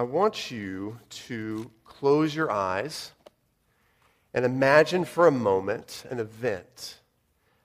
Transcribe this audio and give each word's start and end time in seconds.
I 0.00 0.04
want 0.04 0.52
you 0.52 1.00
to 1.26 1.72
close 1.84 2.32
your 2.32 2.52
eyes 2.52 3.10
and 4.32 4.44
imagine 4.44 5.04
for 5.04 5.26
a 5.26 5.32
moment 5.32 6.04
an 6.08 6.20
event, 6.20 7.00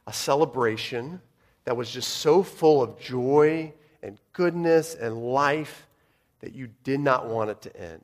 a 0.08 0.13
celebration 0.13 1.22
that 1.66 1.77
was 1.77 1.92
just 1.92 2.09
so 2.09 2.42
full 2.42 2.82
of 2.82 3.00
joy 3.00 3.72
and 4.01 4.17
goodness 4.32 4.96
and 4.96 5.24
life 5.24 5.88
that 6.40 6.56
you 6.56 6.69
did 6.83 7.00
not 7.00 7.27
want 7.27 7.51
it 7.51 7.61
to 7.61 7.80
end. 7.80 8.02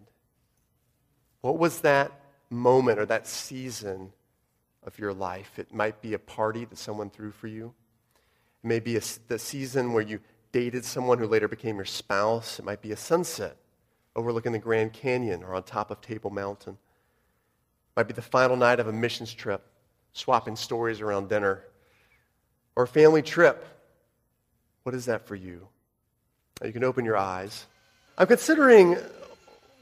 What 1.41 1.57
was 1.57 1.81
that 1.81 2.11
moment 2.51 2.99
or 2.99 3.07
that 3.07 3.25
season 3.25 4.13
of 4.83 4.99
your 4.99 5.11
life? 5.11 5.57
It 5.57 5.73
might 5.73 6.03
be 6.03 6.13
a 6.13 6.19
party 6.19 6.65
that 6.65 6.77
someone 6.77 7.09
threw 7.09 7.31
for 7.31 7.47
you. 7.47 7.73
It 8.63 8.67
may 8.67 8.79
be 8.79 8.95
a, 8.95 9.01
the 9.27 9.39
season 9.39 9.91
where 9.91 10.03
you 10.03 10.19
dated 10.51 10.85
someone 10.85 11.17
who 11.17 11.25
later 11.25 11.47
became 11.47 11.77
your 11.77 11.85
spouse. 11.85 12.59
It 12.59 12.65
might 12.65 12.83
be 12.83 12.91
a 12.91 12.97
sunset 12.97 13.57
overlooking 14.19 14.51
the 14.51 14.59
Grand 14.59 14.91
Canyon 14.91 15.43
or 15.43 15.55
on 15.55 15.63
top 15.63 15.91
of 15.91 16.01
Table 16.01 16.29
Mountain. 16.29 16.77
Might 17.95 18.07
be 18.07 18.13
the 18.13 18.21
final 18.21 18.57
night 18.57 18.81
of 18.81 18.87
a 18.87 18.91
missions 18.91 19.33
trip, 19.33 19.65
swapping 20.11 20.57
stories 20.57 20.99
around 20.99 21.29
dinner. 21.29 21.63
Or 22.75 22.83
a 22.83 22.87
family 22.87 23.21
trip. 23.21 23.65
What 24.83 24.93
is 24.93 25.05
that 25.05 25.25
for 25.25 25.35
you? 25.35 25.67
You 26.63 26.73
can 26.73 26.83
open 26.83 27.05
your 27.05 27.15
eyes. 27.15 27.65
I'm 28.17 28.27
considering 28.27 28.97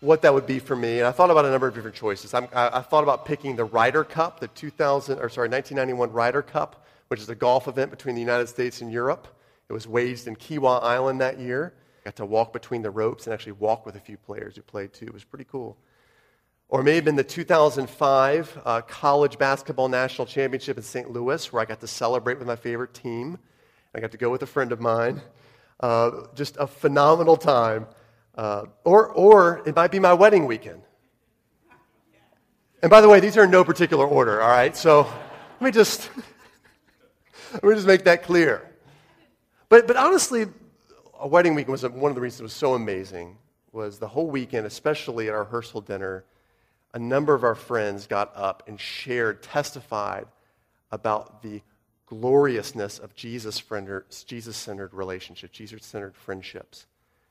what 0.02 0.22
that 0.22 0.34
would 0.34 0.46
be 0.46 0.60
for 0.60 0.76
me, 0.76 1.00
and 1.00 1.08
I 1.08 1.12
thought 1.12 1.32
about 1.32 1.46
a 1.46 1.50
number 1.50 1.68
of 1.68 1.74
different 1.74 1.96
choices. 1.96 2.36
I, 2.36 2.48
I 2.54 2.82
thought 2.82 3.02
about 3.02 3.26
picking 3.26 3.56
the 3.56 3.66
Ryder 3.66 4.04
Cup, 4.04 4.40
the 4.40 4.48
2000, 4.50 5.18
or 5.18 5.30
sorry, 5.30 5.50
1991 5.50 6.12
Ryder 6.12 6.44
Cup, 6.44 6.86
which 7.08 7.20
is 7.20 7.30
a 7.30 7.36
golf 7.36 7.68
event 7.68 7.90
between 7.90 8.14
the 8.14 8.22
United 8.22 8.48
States 8.48 8.82
and 8.82 8.92
Europe. 8.92 9.28
It 9.68 9.74
was 9.74 9.88
waged 9.88 10.28
in 10.28 10.36
Kiawah 10.36 10.84
Island 10.84 11.22
that 11.22 11.40
year. 11.40 11.74
Got 12.08 12.16
to 12.16 12.26
walk 12.26 12.54
between 12.54 12.84
the 12.84 12.90
ropes 12.90 13.28
and 13.28 13.34
actually 13.34 13.52
walk 13.52 13.86
with 13.86 13.98
a 13.98 14.00
few 14.00 14.16
players 14.16 14.56
who 14.56 14.62
played 14.62 14.94
too. 14.94 15.08
It 15.08 15.14
was 15.14 15.26
pretty 15.26 15.44
cool. 15.44 15.76
Or 16.70 16.82
maybe 16.82 17.10
in 17.10 17.18
the 17.18 17.24
2005 17.26 18.62
uh, 18.64 18.80
College 18.84 19.38
Basketball 19.38 19.90
National 19.90 20.26
Championship 20.26 20.78
in 20.78 20.84
St. 20.84 21.12
Louis, 21.12 21.52
where 21.52 21.62
I 21.62 21.66
got 21.66 21.82
to 21.82 21.88
celebrate 21.88 22.40
with 22.40 22.48
my 22.48 22.56
favorite 22.56 22.94
team. 22.94 23.40
I 23.94 24.00
got 24.00 24.12
to 24.12 24.18
go 24.18 24.30
with 24.30 24.42
a 24.42 24.46
friend 24.46 24.72
of 24.72 24.80
mine. 24.80 25.20
Uh, 25.82 26.28
just 26.34 26.56
a 26.62 26.66
phenomenal 26.66 27.36
time. 27.36 27.88
Uh, 28.36 28.68
or, 28.86 29.10
or 29.10 29.62
it 29.66 29.76
might 29.76 29.92
be 29.92 30.00
my 30.00 30.14
wedding 30.14 30.46
weekend. 30.46 30.84
And 32.82 32.90
by 32.90 33.02
the 33.02 33.10
way, 33.10 33.20
these 33.20 33.36
are 33.36 33.44
in 33.44 33.52
no 33.52 33.66
particular 33.66 34.08
order, 34.08 34.42
all 34.42 34.48
right? 34.48 34.78
So 34.78 35.02
let 35.02 35.62
me 35.62 35.72
just, 35.72 36.10
let 37.52 37.66
me 37.66 37.76
just 37.76 37.86
make 37.86 38.06
that 38.06 38.24
clear. 38.24 38.66
But, 39.68 39.88
but 39.88 39.98
honestly, 39.98 40.46
a 41.20 41.28
wedding 41.28 41.56
weekend 41.56 41.72
was 41.72 41.84
one 41.84 42.12
of 42.12 42.16
the 42.16 42.22
reasons 42.22 42.40
it 42.42 42.44
was 42.44 42.54
so 42.54 42.74
amazing 42.74 43.38
was 43.72 44.00
the 44.00 44.08
whole 44.08 44.30
weekend, 44.30 44.66
especially 44.66 45.28
at 45.28 45.34
our 45.34 45.44
rehearsal 45.44 45.82
dinner, 45.82 46.24
a 46.94 47.00
number 47.00 47.34
of 47.34 47.44
our 47.44 47.56
friends 47.56 48.08
got 48.08 48.32
up 48.36 48.64
and 48.68 48.80
shared, 48.80 49.44
testified 49.44 50.26
about 50.92 51.42
the 51.42 51.62
gloriousness 52.06 52.98
of 53.00 53.14
Jesus-centered 53.16 54.94
relationships, 54.94 55.58
Jesus-centered 55.58 56.16
friendships 56.16 56.86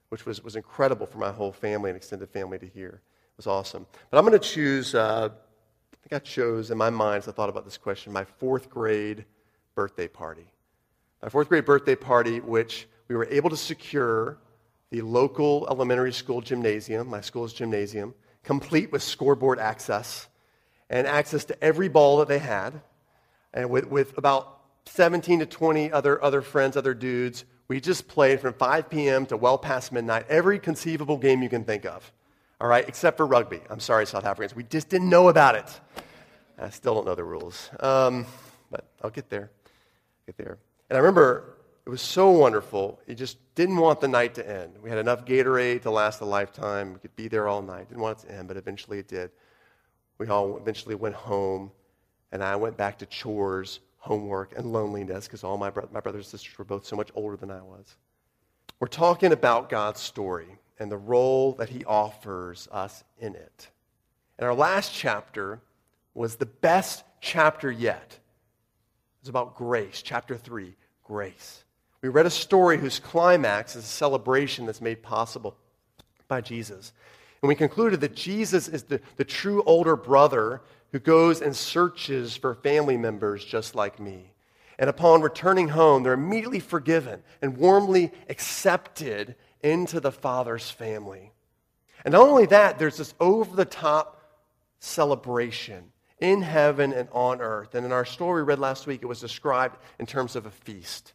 which 0.08 0.26
was, 0.26 0.42
was 0.42 0.56
incredible 0.56 1.06
for 1.06 1.18
my 1.18 1.30
whole 1.30 1.52
family 1.52 1.90
and 1.90 1.96
extended 1.96 2.28
family 2.30 2.58
to 2.58 2.66
hear. 2.66 2.88
It 2.88 3.36
was 3.36 3.46
awesome. 3.46 3.86
But 4.10 4.18
I'm 4.18 4.24
going 4.24 4.38
to 4.38 4.46
choose, 4.46 4.94
uh, 4.94 5.28
I 5.30 6.08
think 6.08 6.22
I 6.22 6.24
chose 6.24 6.70
in 6.70 6.78
my 6.78 6.90
mind 6.90 7.18
as 7.18 7.28
I 7.28 7.32
thought 7.32 7.48
about 7.48 7.64
this 7.64 7.76
question, 7.76 8.12
my 8.12 8.24
fourth 8.24 8.70
grade 8.70 9.24
birthday 9.74 10.08
party. 10.08 10.46
My 11.22 11.28
fourth 11.28 11.48
grade 11.48 11.64
birthday 11.64 11.96
party, 11.96 12.40
which 12.40 12.86
we 13.08 13.16
were 13.16 13.26
able 13.30 13.50
to 13.50 13.56
secure 13.56 14.38
the 14.90 15.02
local 15.02 15.66
elementary 15.70 16.12
school 16.12 16.40
gymnasium, 16.40 17.08
my 17.08 17.20
school's 17.20 17.52
gymnasium, 17.52 18.14
complete 18.42 18.92
with 18.92 19.02
scoreboard 19.02 19.58
access 19.58 20.28
and 20.88 21.06
access 21.06 21.44
to 21.46 21.64
every 21.64 21.88
ball 21.88 22.18
that 22.18 22.28
they 22.28 22.38
had, 22.38 22.80
and 23.52 23.70
with, 23.70 23.86
with 23.86 24.16
about 24.16 24.60
17 24.86 25.40
to 25.40 25.46
20 25.46 25.90
other, 25.90 26.22
other 26.22 26.42
friends, 26.42 26.76
other 26.76 26.94
dudes 26.94 27.44
we 27.68 27.80
just 27.80 28.06
played 28.06 28.40
from 28.40 28.54
5 28.54 28.88
p.m. 28.88 29.26
to 29.26 29.36
well 29.36 29.58
past 29.58 29.92
midnight, 29.92 30.26
every 30.28 30.58
conceivable 30.58 31.16
game 31.16 31.42
you 31.42 31.48
can 31.48 31.64
think 31.64 31.84
of. 31.84 32.12
All 32.60 32.68
right, 32.68 32.88
except 32.88 33.16
for 33.16 33.26
rugby. 33.26 33.60
I'm 33.68 33.80
sorry, 33.80 34.06
South 34.06 34.24
Africans. 34.24 34.54
We 34.54 34.62
just 34.62 34.88
didn't 34.88 35.10
know 35.10 35.28
about 35.28 35.56
it. 35.56 35.80
I 36.58 36.70
still 36.70 36.94
don't 36.94 37.04
know 37.04 37.14
the 37.14 37.24
rules. 37.24 37.68
Um, 37.80 38.24
but 38.70 38.86
I'll 39.02 39.10
get 39.10 39.28
there. 39.28 39.50
Get 40.26 40.36
there. 40.36 40.58
And 40.88 40.96
I 40.96 41.00
remember 41.00 41.55
it 41.86 41.90
was 41.90 42.02
so 42.02 42.32
wonderful. 42.32 43.00
You 43.06 43.14
just 43.14 43.38
didn't 43.54 43.76
want 43.76 44.00
the 44.00 44.08
night 44.08 44.34
to 44.34 44.48
end. 44.48 44.72
We 44.82 44.90
had 44.90 44.98
enough 44.98 45.24
Gatorade 45.24 45.82
to 45.82 45.90
last 45.92 46.20
a 46.20 46.24
lifetime. 46.24 46.94
We 46.94 46.98
could 46.98 47.14
be 47.14 47.28
there 47.28 47.46
all 47.46 47.62
night. 47.62 47.88
Didn't 47.88 48.02
want 48.02 48.24
it 48.24 48.26
to 48.26 48.34
end, 48.34 48.48
but 48.48 48.56
eventually 48.56 48.98
it 48.98 49.06
did. 49.06 49.30
We 50.18 50.26
all 50.26 50.56
eventually 50.56 50.96
went 50.96 51.14
home, 51.14 51.70
and 52.32 52.42
I 52.42 52.56
went 52.56 52.76
back 52.76 52.98
to 52.98 53.06
chores 53.06 53.78
homework 53.98 54.58
and 54.58 54.72
loneliness 54.72 55.26
because 55.26 55.44
all 55.44 55.56
my, 55.58 55.70
bro- 55.70 55.88
my 55.92 56.00
brothers 56.00 56.26
and 56.26 56.30
sisters 56.40 56.58
were 56.58 56.64
both 56.64 56.84
so 56.84 56.96
much 56.96 57.10
older 57.14 57.36
than 57.36 57.52
I 57.52 57.62
was. 57.62 57.96
We're 58.80 58.88
talking 58.88 59.30
about 59.30 59.68
God's 59.68 60.00
story 60.00 60.58
and 60.80 60.90
the 60.90 60.96
role 60.96 61.52
that 61.52 61.68
he 61.68 61.84
offers 61.84 62.68
us 62.72 63.04
in 63.18 63.36
it. 63.36 63.68
And 64.38 64.46
our 64.46 64.54
last 64.54 64.92
chapter 64.92 65.60
was 66.14 66.34
the 66.34 66.46
best 66.46 67.04
chapter 67.20 67.70
yet. 67.70 68.06
It 68.08 69.22
was 69.22 69.28
about 69.28 69.56
grace, 69.56 70.02
chapter 70.02 70.36
3, 70.36 70.74
grace. 71.04 71.62
We 72.02 72.08
read 72.08 72.26
a 72.26 72.30
story 72.30 72.78
whose 72.78 72.98
climax 72.98 73.76
is 73.76 73.84
a 73.84 73.88
celebration 73.88 74.66
that's 74.66 74.80
made 74.80 75.02
possible 75.02 75.56
by 76.28 76.40
Jesus. 76.40 76.92
And 77.42 77.48
we 77.48 77.54
concluded 77.54 78.00
that 78.00 78.14
Jesus 78.14 78.68
is 78.68 78.84
the, 78.84 79.00
the 79.16 79.24
true 79.24 79.62
older 79.64 79.96
brother 79.96 80.62
who 80.92 80.98
goes 80.98 81.40
and 81.40 81.54
searches 81.54 82.36
for 82.36 82.54
family 82.54 82.96
members 82.96 83.44
just 83.44 83.74
like 83.74 84.00
me. 84.00 84.32
And 84.78 84.90
upon 84.90 85.22
returning 85.22 85.68
home, 85.68 86.02
they're 86.02 86.12
immediately 86.12 86.60
forgiven 86.60 87.22
and 87.40 87.56
warmly 87.56 88.12
accepted 88.28 89.36
into 89.62 90.00
the 90.00 90.12
Father's 90.12 90.70
family. 90.70 91.32
And 92.04 92.12
not 92.12 92.28
only 92.28 92.46
that, 92.46 92.78
there's 92.78 92.98
this 92.98 93.14
over 93.18 93.56
the 93.56 93.64
top 93.64 94.22
celebration 94.78 95.92
in 96.20 96.42
heaven 96.42 96.92
and 96.92 97.08
on 97.12 97.40
earth. 97.40 97.74
And 97.74 97.84
in 97.84 97.92
our 97.92 98.04
story 98.04 98.42
we 98.42 98.46
read 98.46 98.58
last 98.58 98.86
week, 98.86 99.02
it 99.02 99.06
was 99.06 99.20
described 99.20 99.76
in 99.98 100.06
terms 100.06 100.36
of 100.36 100.46
a 100.46 100.50
feast. 100.50 101.14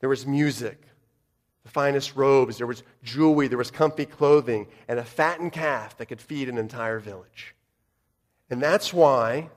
There 0.00 0.08
was 0.08 0.26
music, 0.26 0.80
the 1.62 1.70
finest 1.70 2.16
robes, 2.16 2.58
there 2.58 2.66
was 2.66 2.82
jewelry, 3.02 3.48
there 3.48 3.58
was 3.58 3.70
comfy 3.70 4.06
clothing, 4.06 4.66
and 4.88 4.98
a 4.98 5.04
fattened 5.04 5.52
calf 5.52 5.96
that 5.98 6.06
could 6.06 6.20
feed 6.20 6.48
an 6.48 6.58
entire 6.58 6.98
village. 6.98 7.54
And 8.48 8.60
that's 8.60 8.92
why 8.92 9.50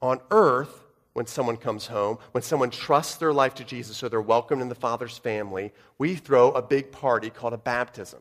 on 0.00 0.20
earth, 0.30 0.84
when 1.12 1.26
someone 1.26 1.56
comes 1.56 1.88
home, 1.88 2.18
when 2.32 2.42
someone 2.42 2.70
trusts 2.70 3.16
their 3.16 3.32
life 3.32 3.54
to 3.54 3.64
Jesus 3.64 3.96
so 3.96 4.08
they're 4.08 4.20
welcomed 4.20 4.62
in 4.62 4.68
the 4.68 4.74
Father's 4.74 5.18
family, 5.18 5.72
we 5.98 6.14
throw 6.14 6.52
a 6.52 6.62
big 6.62 6.92
party 6.92 7.30
called 7.30 7.52
a 7.52 7.58
baptism. 7.58 8.20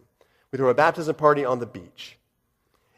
We 0.52 0.58
throw 0.58 0.70
a 0.70 0.74
baptism 0.74 1.16
party 1.16 1.46
on 1.46 1.60
the 1.60 1.68
beach. 1.68 2.18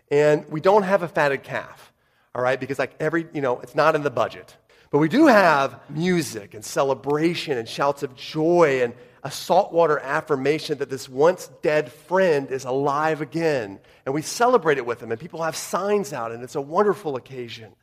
And 0.10 0.48
we 0.50 0.62
don't 0.62 0.84
have 0.84 1.04
a 1.04 1.08
fatted 1.08 1.44
calf, 1.44 1.92
all 2.34 2.42
right, 2.42 2.60
because 2.60 2.80
like 2.80 2.94
every, 3.00 3.28
you 3.34 3.42
know, 3.42 3.60
it's 3.60 3.76
not 3.76 3.96
in 3.96 4.04
the 4.04 4.10
budget. 4.10 4.56
But 4.92 4.98
we 5.00 5.08
do 5.08 5.28
have 5.28 5.80
music 5.90 6.54
and 6.54 6.64
celebration 6.64 7.58
and 7.58 7.68
shouts 7.68 8.04
of 8.04 8.14
joy 8.16 8.82
and 8.84 8.94
a 9.24 9.32
saltwater 9.32 10.00
affirmation 10.00 10.80
that 10.80 10.90
this 10.90 11.08
once 11.08 11.50
dead 11.62 11.92
friend 11.92 12.50
is 12.52 12.66
alive 12.66 13.22
again. 13.22 13.80
And 14.06 14.14
we 14.14 14.22
celebrate 14.22 14.78
it 14.78 14.86
with 14.86 15.00
them, 15.00 15.12
and 15.12 15.20
people 15.20 15.44
have 15.44 15.56
signs 15.56 16.12
out, 16.12 16.32
and 16.32 16.44
it's 16.44 16.56
a 16.56 16.62
wonderful 16.62 17.16
occasion. 17.16 17.74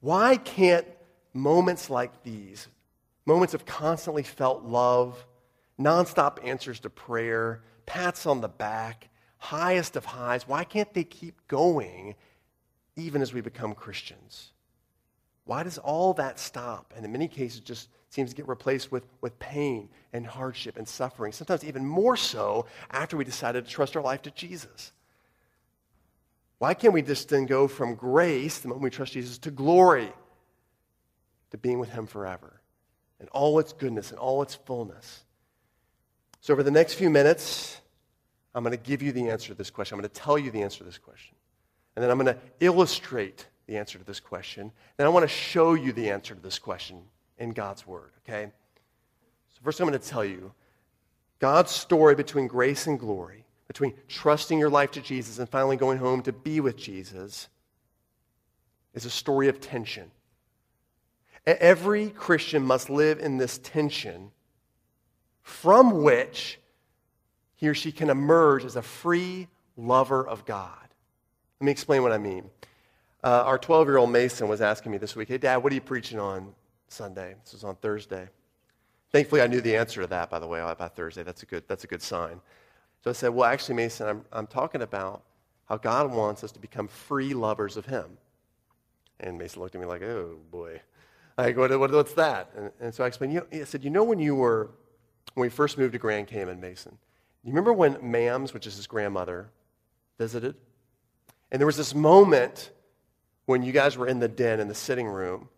Why 0.00 0.38
can't 0.38 0.86
moments 1.34 1.90
like 1.90 2.22
these, 2.22 2.66
moments 3.26 3.52
of 3.52 3.66
constantly 3.66 4.22
felt 4.22 4.64
love, 4.64 5.26
nonstop 5.78 6.38
answers 6.42 6.80
to 6.80 6.90
prayer, 6.90 7.62
pats 7.84 8.24
on 8.24 8.40
the 8.40 8.48
back, 8.48 9.08
highest 9.36 9.96
of 9.96 10.06
highs, 10.06 10.48
why 10.48 10.64
can't 10.64 10.92
they 10.94 11.04
keep 11.04 11.46
going 11.48 12.14
even 12.96 13.20
as 13.20 13.34
we 13.34 13.42
become 13.42 13.74
Christians? 13.74 14.52
Why 15.50 15.64
does 15.64 15.78
all 15.78 16.14
that 16.14 16.38
stop? 16.38 16.94
And 16.94 17.04
in 17.04 17.10
many 17.10 17.26
cases, 17.26 17.58
just 17.58 17.88
seems 18.08 18.30
to 18.30 18.36
get 18.36 18.46
replaced 18.46 18.92
with, 18.92 19.04
with 19.20 19.36
pain 19.40 19.88
and 20.12 20.24
hardship 20.24 20.76
and 20.76 20.86
suffering, 20.86 21.32
sometimes 21.32 21.64
even 21.64 21.84
more 21.84 22.16
so 22.16 22.66
after 22.88 23.16
we 23.16 23.24
decided 23.24 23.64
to 23.64 23.68
trust 23.68 23.96
our 23.96 24.02
life 24.02 24.22
to 24.22 24.30
Jesus. 24.30 24.92
Why 26.58 26.72
can't 26.72 26.94
we 26.94 27.02
just 27.02 27.28
then 27.30 27.46
go 27.46 27.66
from 27.66 27.96
grace, 27.96 28.60
the 28.60 28.68
moment 28.68 28.84
we 28.84 28.90
trust 28.90 29.14
Jesus, 29.14 29.38
to 29.38 29.50
glory, 29.50 30.12
to 31.50 31.58
being 31.58 31.80
with 31.80 31.90
Him 31.90 32.06
forever, 32.06 32.60
and 33.18 33.28
all 33.30 33.58
its 33.58 33.72
goodness 33.72 34.12
and 34.12 34.20
all 34.20 34.42
its 34.42 34.54
fullness? 34.54 35.24
So, 36.42 36.52
over 36.52 36.62
the 36.62 36.70
next 36.70 36.94
few 36.94 37.10
minutes, 37.10 37.80
I'm 38.54 38.62
going 38.62 38.70
to 38.70 38.80
give 38.80 39.02
you 39.02 39.10
the 39.10 39.30
answer 39.30 39.48
to 39.48 39.54
this 39.54 39.70
question. 39.70 39.96
I'm 39.96 40.00
going 40.00 40.10
to 40.10 40.20
tell 40.20 40.38
you 40.38 40.52
the 40.52 40.62
answer 40.62 40.78
to 40.78 40.84
this 40.84 40.98
question. 40.98 41.34
And 41.96 42.04
then 42.04 42.10
I'm 42.12 42.18
going 42.18 42.36
to 42.36 42.40
illustrate 42.60 43.48
the 43.70 43.78
answer 43.78 43.98
to 43.98 44.04
this 44.04 44.18
question. 44.18 44.72
Then 44.96 45.06
I 45.06 45.10
want 45.10 45.22
to 45.22 45.28
show 45.28 45.74
you 45.74 45.92
the 45.92 46.10
answer 46.10 46.34
to 46.34 46.40
this 46.40 46.58
question 46.58 47.02
in 47.38 47.50
God's 47.52 47.86
Word, 47.86 48.10
okay? 48.26 48.50
So, 49.54 49.60
first, 49.62 49.78
I'm 49.78 49.86
going 49.86 49.98
to 49.98 50.04
tell 50.04 50.24
you 50.24 50.52
God's 51.38 51.70
story 51.70 52.16
between 52.16 52.48
grace 52.48 52.88
and 52.88 52.98
glory, 52.98 53.44
between 53.68 53.94
trusting 54.08 54.58
your 54.58 54.70
life 54.70 54.90
to 54.92 55.00
Jesus 55.00 55.38
and 55.38 55.48
finally 55.48 55.76
going 55.76 55.98
home 55.98 56.20
to 56.22 56.32
be 56.32 56.58
with 56.58 56.76
Jesus 56.76 57.48
is 58.92 59.04
a 59.04 59.10
story 59.10 59.46
of 59.46 59.60
tension. 59.60 60.10
Every 61.46 62.10
Christian 62.10 62.64
must 62.64 62.90
live 62.90 63.20
in 63.20 63.36
this 63.36 63.58
tension 63.58 64.32
from 65.42 66.02
which 66.02 66.58
he 67.54 67.68
or 67.68 67.74
she 67.74 67.92
can 67.92 68.10
emerge 68.10 68.64
as 68.64 68.74
a 68.74 68.82
free 68.82 69.46
lover 69.76 70.26
of 70.26 70.44
God. 70.44 70.88
Let 71.60 71.66
me 71.66 71.70
explain 71.70 72.02
what 72.02 72.10
I 72.10 72.18
mean. 72.18 72.50
Uh, 73.22 73.42
our 73.44 73.58
12 73.58 73.86
year 73.86 73.98
old 73.98 74.10
Mason 74.10 74.48
was 74.48 74.62
asking 74.62 74.92
me 74.92 74.98
this 74.98 75.14
week, 75.14 75.28
Hey, 75.28 75.38
Dad, 75.38 75.58
what 75.58 75.72
are 75.72 75.74
you 75.74 75.80
preaching 75.80 76.18
on 76.18 76.54
Sunday? 76.88 77.34
This 77.44 77.52
was 77.52 77.64
on 77.64 77.76
Thursday. 77.76 78.28
Thankfully, 79.12 79.42
I 79.42 79.46
knew 79.46 79.60
the 79.60 79.76
answer 79.76 80.00
to 80.00 80.06
that, 80.06 80.30
by 80.30 80.38
the 80.38 80.46
way, 80.46 80.60
by 80.78 80.88
Thursday. 80.88 81.22
That's 81.22 81.42
a 81.42 81.46
good, 81.46 81.64
that's 81.68 81.84
a 81.84 81.86
good 81.86 82.00
sign. 82.00 82.40
So 83.02 83.10
I 83.10 83.12
said, 83.12 83.28
Well, 83.28 83.44
actually, 83.44 83.74
Mason, 83.74 84.08
I'm, 84.08 84.24
I'm 84.32 84.46
talking 84.46 84.80
about 84.80 85.22
how 85.68 85.76
God 85.76 86.10
wants 86.10 86.42
us 86.44 86.52
to 86.52 86.60
become 86.60 86.88
free 86.88 87.34
lovers 87.34 87.76
of 87.76 87.84
Him. 87.84 88.16
And 89.18 89.36
Mason 89.36 89.60
looked 89.60 89.74
at 89.74 89.80
me 89.80 89.86
like, 89.86 90.02
Oh, 90.02 90.38
boy. 90.50 90.80
I 91.36 91.52
go, 91.52 91.78
what, 91.78 91.90
what's 91.90 92.14
that? 92.14 92.50
And, 92.56 92.70
and, 92.80 92.94
so 92.94 93.04
I 93.04 93.06
explained, 93.06 93.32
you 93.32 93.40
know, 93.40 93.60
I 93.60 93.64
said, 93.64 93.84
You 93.84 93.90
know, 93.90 94.04
when 94.04 94.18
you 94.18 94.34
were, 94.34 94.70
when 95.34 95.42
we 95.42 95.50
first 95.50 95.76
moved 95.76 95.92
to 95.92 95.98
Grand 95.98 96.26
Cayman, 96.26 96.58
Mason, 96.58 96.96
you 97.44 97.50
remember 97.50 97.72
when 97.74 97.96
Mams, 97.96 98.54
which 98.54 98.66
is 98.66 98.76
his 98.76 98.86
grandmother, 98.86 99.50
visited? 100.18 100.54
And 101.50 101.60
there 101.60 101.66
was 101.66 101.76
this 101.76 101.94
moment 101.94 102.70
when 103.50 103.64
you 103.64 103.72
guys 103.72 103.98
were 103.98 104.06
in 104.06 104.20
the 104.20 104.28
den 104.28 104.60
in 104.60 104.68
the 104.68 104.74
sitting 104.76 105.08
room, 105.08 105.48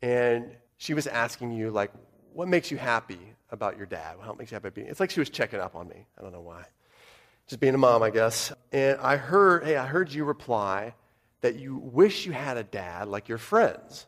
and 0.00 0.56
she 0.78 0.94
was 0.94 1.06
asking 1.06 1.52
you, 1.52 1.70
like, 1.70 1.92
what 2.32 2.48
makes 2.48 2.70
you 2.70 2.78
happy 2.78 3.18
about 3.50 3.76
your 3.76 3.84
dad? 3.84 4.16
What 4.16 4.38
makes 4.38 4.50
you 4.50 4.54
happy? 4.54 4.80
It's 4.80 5.00
like 5.00 5.10
she 5.10 5.20
was 5.20 5.28
checking 5.28 5.60
up 5.60 5.76
on 5.76 5.86
me. 5.86 6.06
I 6.18 6.22
don't 6.22 6.32
know 6.32 6.40
why. 6.40 6.64
Just 7.46 7.60
being 7.60 7.74
a 7.74 7.78
mom, 7.78 8.02
I 8.02 8.08
guess. 8.08 8.54
And 8.72 8.98
I 9.00 9.18
heard, 9.18 9.64
hey, 9.64 9.76
I 9.76 9.86
heard 9.86 10.10
you 10.10 10.24
reply 10.24 10.94
that 11.42 11.56
you 11.56 11.76
wish 11.76 12.24
you 12.24 12.32
had 12.32 12.56
a 12.56 12.64
dad 12.64 13.08
like 13.08 13.28
your 13.28 13.36
friends, 13.36 14.06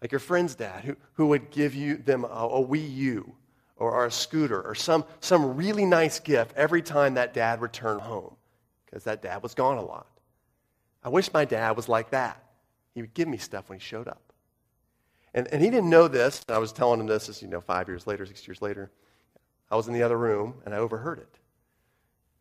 like 0.00 0.10
your 0.10 0.18
friend's 0.18 0.54
dad, 0.54 0.84
who, 0.84 0.96
who 1.12 1.26
would 1.26 1.50
give 1.50 1.74
you 1.74 1.98
them 1.98 2.24
a, 2.24 2.28
a 2.28 2.66
Wii 2.66 2.94
U 2.94 3.34
or, 3.76 3.90
or 3.90 4.06
a 4.06 4.10
scooter 4.10 4.62
or 4.62 4.74
some, 4.74 5.04
some 5.20 5.54
really 5.58 5.84
nice 5.84 6.18
gift 6.18 6.56
every 6.56 6.80
time 6.80 7.14
that 7.14 7.34
dad 7.34 7.60
returned 7.60 8.00
home 8.00 8.36
because 8.86 9.04
that 9.04 9.20
dad 9.20 9.42
was 9.42 9.52
gone 9.52 9.76
a 9.76 9.84
lot. 9.84 10.06
I 11.02 11.10
wish 11.10 11.30
my 11.30 11.44
dad 11.44 11.76
was 11.76 11.90
like 11.90 12.12
that. 12.12 12.40
He 12.94 13.00
would 13.00 13.14
give 13.14 13.28
me 13.28 13.36
stuff 13.36 13.68
when 13.68 13.78
he 13.78 13.84
showed 13.84 14.08
up. 14.08 14.32
And, 15.34 15.48
and 15.48 15.60
he 15.62 15.68
didn't 15.68 15.90
know 15.90 16.06
this. 16.06 16.44
I 16.48 16.58
was 16.58 16.72
telling 16.72 17.00
him 17.00 17.06
this, 17.06 17.28
as 17.28 17.42
you 17.42 17.48
know, 17.48 17.60
five 17.60 17.88
years 17.88 18.06
later, 18.06 18.24
six 18.24 18.46
years 18.46 18.62
later. 18.62 18.90
I 19.70 19.76
was 19.76 19.88
in 19.88 19.94
the 19.94 20.02
other 20.02 20.16
room 20.16 20.54
and 20.64 20.74
I 20.74 20.78
overheard 20.78 21.18
it. 21.18 21.38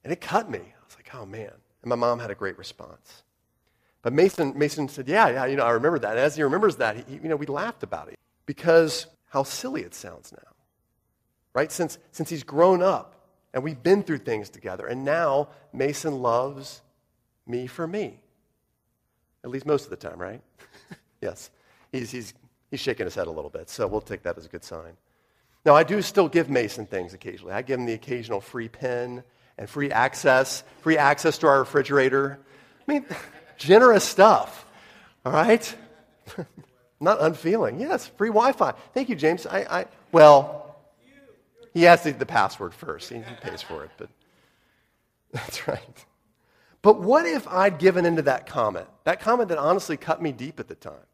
And 0.04 0.14
it 0.14 0.22
cut 0.22 0.50
me. 0.50 0.60
I 0.60 0.86
was 0.86 0.96
like, 0.96 1.10
oh 1.16 1.26
man. 1.26 1.52
And 1.82 1.90
my 1.90 1.96
mom 1.96 2.20
had 2.20 2.30
a 2.30 2.36
great 2.36 2.58
response. 2.58 3.24
But 4.04 4.14
Mason, 4.14 4.58
Mason 4.58 4.88
said, 4.88 5.08
yeah, 5.08 5.30
yeah, 5.30 5.46
you 5.46 5.56
know, 5.56 5.66
I 5.66 5.72
remember 5.72 5.98
that. 6.00 6.12
And 6.12 6.20
as 6.20 6.36
he 6.36 6.44
remembers 6.44 6.76
that, 6.76 6.98
he, 6.98 7.16
you 7.16 7.30
know, 7.30 7.36
we 7.36 7.46
laughed 7.46 7.84
about 7.84 8.10
it 8.10 8.20
because 8.46 9.08
how 9.30 9.44
silly 9.44 9.82
it 9.82 9.96
sounds 9.96 10.32
now, 10.32 10.52
right? 11.54 11.72
Since, 11.72 11.98
since 12.12 12.30
he's 12.30 12.44
grown 12.44 12.84
up 12.84 13.16
and 13.54 13.64
we've 13.64 13.82
been 13.82 14.04
through 14.04 14.20
things 14.20 14.50
together. 14.50 14.86
And 14.88 15.06
now 15.06 15.48
Mason 15.72 16.22
loves 16.22 16.82
me 17.48 17.66
for 17.66 17.88
me. 17.88 18.20
At 19.44 19.50
least 19.50 19.66
most 19.66 19.84
of 19.84 19.90
the 19.90 19.96
time, 19.96 20.18
right? 20.18 20.42
yes. 21.22 21.50
He's, 21.92 22.12
he's 22.12 22.34
He's 22.74 22.80
shaking 22.80 23.06
his 23.06 23.14
head 23.14 23.28
a 23.28 23.32
little 23.32 23.52
bit, 23.52 23.70
so 23.70 23.86
we'll 23.86 24.02
take 24.02 24.24
that 24.24 24.36
as 24.36 24.48
a 24.48 24.50
good 24.50 24.64
sign. 24.64 24.98
Now, 25.64 25.76
I 25.76 25.84
do 25.84 26.02
still 26.02 26.28
give 26.28 26.50
Mason 26.50 26.88
things 26.88 27.14
occasionally. 27.14 27.54
I 27.54 27.62
give 27.62 27.80
him 27.80 27.86
the 27.86 27.94
occasional 27.94 28.42
free 28.42 28.68
pen 28.68 29.24
and 29.60 29.70
free 29.70 29.92
access, 29.92 30.64
free 30.82 30.98
access 30.98 31.38
to 31.38 31.48
our 31.48 31.60
refrigerator. 31.60 32.40
I 32.88 32.92
mean, 32.92 33.06
generous 33.60 34.04
stuff, 34.04 34.66
all 35.24 35.34
right? 35.34 35.76
Not 37.00 37.22
unfeeling. 37.22 37.80
Yes, 37.80 38.08
free 38.08 38.30
Wi 38.30 38.54
Fi. 38.54 38.72
Thank 38.96 39.10
you, 39.10 39.16
James. 39.16 39.46
I, 39.46 39.60
I, 39.82 39.86
well, 40.12 40.76
he 41.76 41.84
has 41.84 42.02
the, 42.02 42.14
the 42.14 42.26
password 42.26 42.74
first. 42.74 43.08
He, 43.08 43.18
he 43.18 43.36
pays 43.40 43.62
for 43.62 43.84
it, 43.84 43.92
but 44.00 44.10
that's 45.32 45.68
right. 45.68 46.06
But 46.84 47.00
what 47.00 47.26
if 47.26 47.48
I'd 47.48 47.80
given 47.80 48.06
into 48.06 48.22
that 48.24 48.46
comment? 48.46 48.88
That 49.06 49.22
comment 49.22 49.50
that 49.50 49.58
honestly 49.58 49.98
cut 49.98 50.22
me 50.22 50.32
deep 50.32 50.60
at 50.60 50.68
the 50.68 50.76
time. 50.76 51.08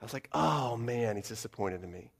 I 0.00 0.04
was 0.04 0.12
like, 0.12 0.28
oh 0.32 0.76
man, 0.76 1.16
he's 1.16 1.28
disappointed 1.28 1.82
in 1.82 1.90
me. 1.90 2.12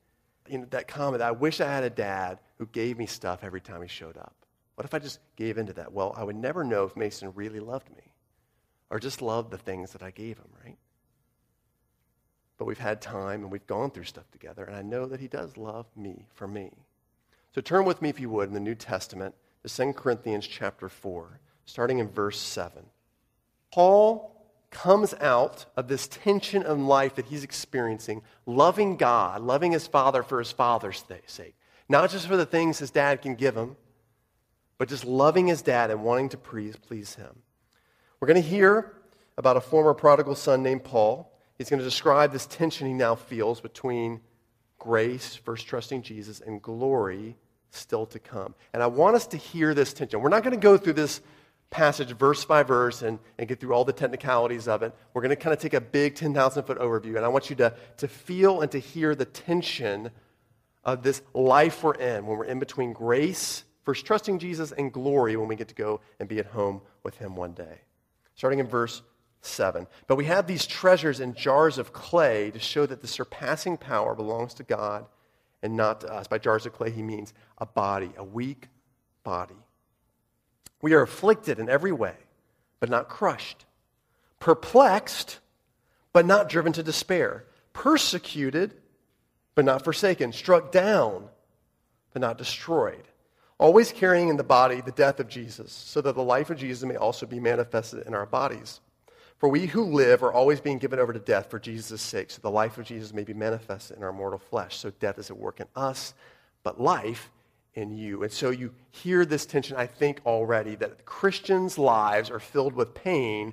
You 0.49 0.59
know, 0.59 0.67
that 0.71 0.89
comment, 0.89 1.23
I 1.23 1.31
wish 1.31 1.61
I 1.61 1.71
had 1.71 1.85
a 1.85 1.91
dad 1.91 2.41
who 2.59 2.67
gave 2.67 2.99
me 2.99 3.07
stuff 3.07 3.45
every 3.45 3.61
time 3.61 3.83
he 3.83 3.89
showed 3.89 4.17
up. 4.17 4.35
What 4.75 4.87
if 4.87 4.95
I 4.95 4.99
just 4.99 5.21
gave 5.37 5.59
into 5.59 5.75
that? 5.75 5.93
Well, 5.93 6.15
I 6.17 6.25
would 6.25 6.37
never 6.37 6.65
know 6.65 6.85
if 6.85 6.97
Mason 6.97 7.33
really 7.35 7.61
loved 7.61 7.91
me 7.91 8.13
or 8.91 8.99
just 8.99 9.21
loved 9.21 9.51
the 9.51 9.59
things 9.59 9.93
that 9.93 10.03
I 10.03 10.11
gave 10.11 10.39
him, 10.39 10.49
right? 10.65 10.79
But 12.57 12.65
we've 12.65 12.79
had 12.79 13.03
time 13.03 13.43
and 13.43 13.53
we've 13.53 13.67
gone 13.67 13.91
through 13.91 14.05
stuff 14.05 14.31
together, 14.31 14.65
and 14.65 14.75
I 14.75 14.83
know 14.83 15.07
that 15.07 15.21
he 15.21 15.29
does 15.29 15.57
love 15.57 15.87
me 15.97 16.29
for 16.33 16.47
me. 16.47 16.71
So 17.55 17.61
turn 17.61 17.85
with 17.85 18.01
me, 18.01 18.09
if 18.09 18.21
you 18.21 18.31
would, 18.31 18.49
in 18.49 18.55
the 18.55 18.61
New 18.61 18.75
Testament 18.75 19.35
to 19.67 19.75
2 19.75 19.93
Corinthians 19.93 20.47
chapter 20.47 20.89
4, 20.89 21.41
starting 21.67 21.99
in 21.99 22.09
verse 22.09 22.39
7. 22.39 22.85
Paul 23.73 24.31
comes 24.71 25.15
out 25.21 25.67
of 25.77 25.89
this 25.89 26.09
tension 26.09 26.63
of 26.65 26.79
life 26.79 27.15
that 27.15 27.27
he's 27.27 27.45
experiencing, 27.45 28.23
loving 28.45 28.97
God, 28.97 29.41
loving 29.43 29.73
his 29.73 29.87
father 29.87 30.23
for 30.23 30.39
his 30.39 30.53
father's 30.53 31.05
sake. 31.27 31.55
Not 31.89 32.11
just 32.11 32.27
for 32.27 32.37
the 32.37 32.47
things 32.47 32.79
his 32.79 32.91
dad 32.91 33.23
can 33.23 33.35
give 33.37 33.57
him, 33.57 33.77
but 34.79 34.89
just 34.89 35.05
loving 35.05 35.47
his 35.47 35.63
dad 35.63 35.91
and 35.91 36.03
wanting 36.03 36.29
to 36.31 36.37
please, 36.37 36.77
please 36.77 37.15
him. 37.15 37.43
We're 38.21 38.29
going 38.29 38.43
to 38.43 38.49
hear 38.49 38.95
about 39.39 39.57
a 39.57 39.61
former 39.61 39.95
prodigal 39.95 40.35
son 40.35 40.63
named 40.63 40.85
Paul. 40.85 41.33
He's 41.57 41.71
going 41.71 41.79
to 41.79 41.85
describe 41.85 42.33
this 42.33 42.47
tension 42.47 42.87
he 42.87 42.93
now 42.93 43.15
feels 43.15 43.61
between 43.61 44.21
grace, 44.79 45.37
first 45.37 45.67
trusting 45.67 46.03
Jesus, 46.03 46.41
and 46.41 46.61
glory 46.61 47.37
still 47.71 48.07
to 48.07 48.19
come. 48.19 48.55
And 48.73 48.83
I 48.83 48.87
want 48.87 49.17
us 49.17 49.27
to 49.29 49.37
hear 49.37 49.75
this 49.75 49.93
tension. 49.93 50.21
We're 50.21 50.29
not 50.29 50.43
going 50.43 50.55
to 50.55 50.61
go 50.61 50.77
through 50.77 50.95
this 50.95 51.21
passage 51.75 52.17
verse 52.17 52.45
by 52.45 52.63
verse 52.63 53.03
and, 53.03 53.19
and 53.37 53.49
get 53.49 53.59
through 53.59 53.75
all 53.75 53.85
the 53.85 53.93
technicalities 53.93 54.69
of 54.69 54.85
it. 54.85 54.95
We're 55.13 55.23
going 55.23 55.31
to 55.31 55.37
kind 55.37 55.53
of 55.53 55.59
take 55.59 55.75
a 55.75 55.81
big 55.81 56.15
10,000 56.15 56.63
foot 56.63 56.79
overview, 56.79 57.17
and 57.17 57.25
I 57.25 57.29
want 57.29 57.51
you 57.51 57.57
to, 57.57 57.75
to 57.97 58.07
feel 58.07 58.61
and 58.61 58.71
to 58.71 58.79
hear 58.79 59.17
the 59.17 59.25
tension 59.25 60.13
of 60.85 61.03
this 61.03 61.21
life 61.35 61.83
we're 61.83 61.95
in 61.95 62.27
when 62.27 62.39
we're 62.39 62.45
in 62.45 62.61
between 62.61 62.93
grace, 62.93 63.65
first 63.83 64.07
trusting 64.07 64.39
Jesus, 64.39 64.71
and 64.71 64.93
glory 64.93 65.37
when 65.37 65.49
we 65.49 65.57
get 65.57 65.67
to 65.67 65.75
go 65.75 66.01
and 66.21 66.29
be 66.29 66.39
at 66.39 66.47
home 66.47 66.81
with 67.03 67.17
Him 67.19 67.35
one 67.35 67.55
day. 67.55 67.81
Starting 68.37 68.61
in 68.61 68.69
verse 68.69 69.03
7. 69.41 69.89
But 70.07 70.15
we 70.15 70.27
have 70.27 70.47
these 70.47 70.67
treasures 70.67 71.19
in 71.19 71.35
jars 71.35 71.79
of 71.79 71.93
clay 71.93 72.53
to 72.53 72.61
show 72.61 72.87
that 72.87 73.03
the 73.03 73.09
surpassing 73.09 73.79
power 73.79 74.15
belongs 74.15 74.55
to 74.55 74.63
God 74.63 75.07
and 75.61 75.77
not 75.77 76.03
to 76.03 76.13
us. 76.13 76.29
By 76.29 76.39
jars 76.39 76.67
of 76.67 76.73
clay, 76.73 76.93
he 76.93 77.03
means 77.03 77.35
a 77.59 77.67
body, 77.67 78.13
a 78.17 78.23
weak 78.23 78.69
body. 79.25 79.57
We 80.85 80.93
are 80.93 81.01
afflicted 81.01 81.59
in 81.59 81.71
every 81.71 81.93
way, 81.93 82.13
but 82.79 82.91
not 82.91 83.09
crushed, 83.09 83.65
perplexed, 84.39 85.39
but 86.13 86.27
not 86.27 86.51
driven 86.51 86.75
to 86.75 86.83
despair, 86.83 87.47
persecuted, 87.73 88.75
but 89.55 89.65
not 89.65 89.83
forsaken, 89.83 90.35
struck 90.35 90.71
down, 90.71 91.31
but 92.13 92.21
not 92.21 92.37
destroyed. 92.37 93.09
Always 93.57 93.93
carrying 93.93 94.29
in 94.29 94.37
the 94.37 94.45
body 94.45 94.83
the 94.83 94.93
death 94.93 95.21
of 95.21 95.29
Jesus, 95.29 95.73
so 95.73 96.03
that 96.03 96.17
the 96.17 96.23
life 96.23 96.51
of 96.51 96.59
Jesus 96.59 96.87
may 96.87 96.97
also 96.97 97.25
be 97.25 97.41
manifested 97.41 98.07
in 98.07 98.13
our 98.13 98.27
bodies. 98.27 98.83
For 99.39 99.49
we 99.49 99.65
who 99.65 99.85
live 99.85 100.23
are 100.23 100.35
always 100.35 100.61
being 100.61 100.77
given 100.77 100.99
over 100.99 101.15
to 101.15 101.19
death 101.19 101.49
for 101.49 101.59
Jesus' 101.59 102.03
sake, 102.03 102.31
so 102.31 102.43
the 102.43 102.51
life 102.51 102.77
of 102.77 102.85
Jesus 102.85 103.15
may 103.15 103.25
be 103.25 103.33
manifested 103.33 103.97
in 103.97 104.03
our 104.03 104.13
mortal 104.13 104.39
flesh. 104.39 104.77
So 104.77 104.91
death 104.91 105.19
is 105.19 105.31
at 105.31 105.39
work 105.39 105.61
in 105.61 105.67
us, 105.75 106.13
but 106.63 106.79
life 106.79 107.31
in 107.75 107.93
you. 107.93 108.23
And 108.23 108.33
so 108.33 108.51
you 108.51 108.73
hear 108.91 109.25
this 109.25 109.47
tension, 109.47 109.77
I 109.77 109.87
think, 109.87 110.21
already 110.25 110.75
that 110.77 111.05
Christians' 111.05 111.79
lives 111.79 112.31
are 112.31 112.41
filled 112.41 112.75
with 112.75 112.95
pain, 112.95 113.53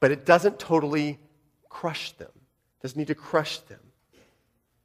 but 0.00 0.10
it 0.10 0.26
doesn't 0.26 0.58
totally 0.58 1.18
crush 1.68 2.12
them. 2.12 2.30
It 2.34 2.82
doesn't 2.82 2.98
need 2.98 3.08
to 3.08 3.14
crush 3.14 3.58
them. 3.58 3.80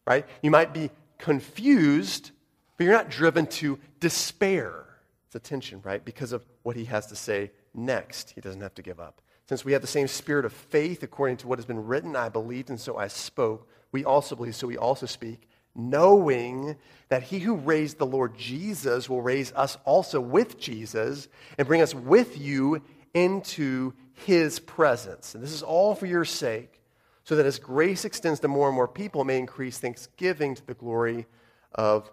Right? 0.08 0.26
You 0.42 0.52
might 0.52 0.74
be 0.74 0.90
confused, 1.18 2.32
but 2.78 2.86
you're 2.86 2.94
not 2.94 3.10
driven 3.10 3.46
to 3.48 3.80
despair. 4.00 4.86
It's 5.28 5.36
a 5.36 5.40
tension, 5.40 5.82
right? 5.84 6.04
Because 6.04 6.32
of 6.32 6.46
what 6.64 6.76
he 6.76 6.86
has 6.86 7.08
to 7.08 7.16
say 7.16 7.52
next. 7.74 8.32
He 8.32 8.42
doesn't 8.42 8.62
have 8.62 8.76
to 8.76 8.82
give 8.82 9.00
up. 9.00 9.22
Since 9.48 9.66
we 9.66 9.74
have 9.74 9.82
the 9.82 9.88
same 9.88 10.08
spirit 10.08 10.46
of 10.46 10.54
faith, 10.54 11.04
according 11.04 11.38
to 11.38 11.48
what 11.48 11.60
has 11.60 11.66
been 11.66 11.86
written, 11.86 12.16
I 12.16 12.30
believed, 12.30 12.70
and 12.70 12.80
so 12.80 12.98
I 12.98 13.08
spoke. 13.08 13.68
We 13.92 14.06
also 14.06 14.36
believe, 14.36 14.56
so 14.56 14.68
we 14.68 14.78
also 14.78 15.06
speak 15.06 15.48
knowing 15.76 16.76
that 17.10 17.24
he 17.24 17.40
who 17.40 17.56
raised 17.56 17.98
the 17.98 18.06
Lord 18.06 18.38
Jesus 18.38 19.10
will 19.10 19.22
raise 19.22 19.52
us 19.54 19.78
also 19.86 20.20
with 20.20 20.60
Jesus 20.60 21.28
and 21.58 21.68
bring 21.68 21.82
us 21.82 21.94
with 21.94 22.38
you 22.38 22.82
into 23.14 23.94
his 24.14 24.60
presence. 24.60 25.36
And 25.36 25.44
this 25.44 25.54
is 25.54 25.64
all 25.64 25.96
for 25.96 26.06
your 26.06 26.26
sake, 26.26 26.82
so 27.24 27.36
that 27.36 27.46
as 27.46 27.60
grace 27.60 28.06
extends 28.06 28.40
to 28.42 28.48
more 28.48 28.68
and 28.68 28.76
more 28.76 28.88
people, 28.88 29.24
may 29.24 29.38
increase 29.38 29.78
thanksgiving 29.78 30.56
to 30.56 30.66
the 30.66 30.74
glory 30.74 31.28
of 31.74 32.12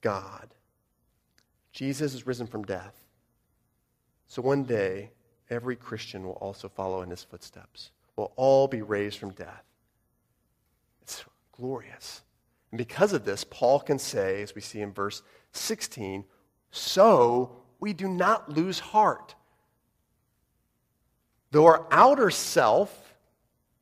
God. 0.00 0.54
Jesus 1.72 2.14
is 2.14 2.26
risen 2.26 2.46
from 2.46 2.64
death 2.64 2.94
So 4.34 4.42
one 4.42 4.64
day, 4.64 5.12
every 5.50 5.76
Christian 5.76 6.24
will 6.24 6.32
also 6.32 6.68
follow 6.68 7.02
in 7.02 7.10
his 7.10 7.22
footsteps. 7.22 7.92
We'll 8.16 8.32
all 8.36 8.66
be 8.68 8.82
raised 8.82 9.18
from 9.18 9.30
death. 9.30 9.62
It's 11.02 11.24
glorious. 11.52 12.22
And 12.74 12.78
because 12.78 13.12
of 13.12 13.24
this, 13.24 13.44
Paul 13.44 13.78
can 13.78 14.00
say, 14.00 14.42
as 14.42 14.52
we 14.56 14.60
see 14.60 14.80
in 14.80 14.92
verse 14.92 15.22
16, 15.52 16.24
so 16.72 17.62
we 17.78 17.92
do 17.92 18.08
not 18.08 18.48
lose 18.48 18.80
heart. 18.80 19.36
Though 21.52 21.66
our 21.66 21.86
outer 21.92 22.32
self 22.32 23.14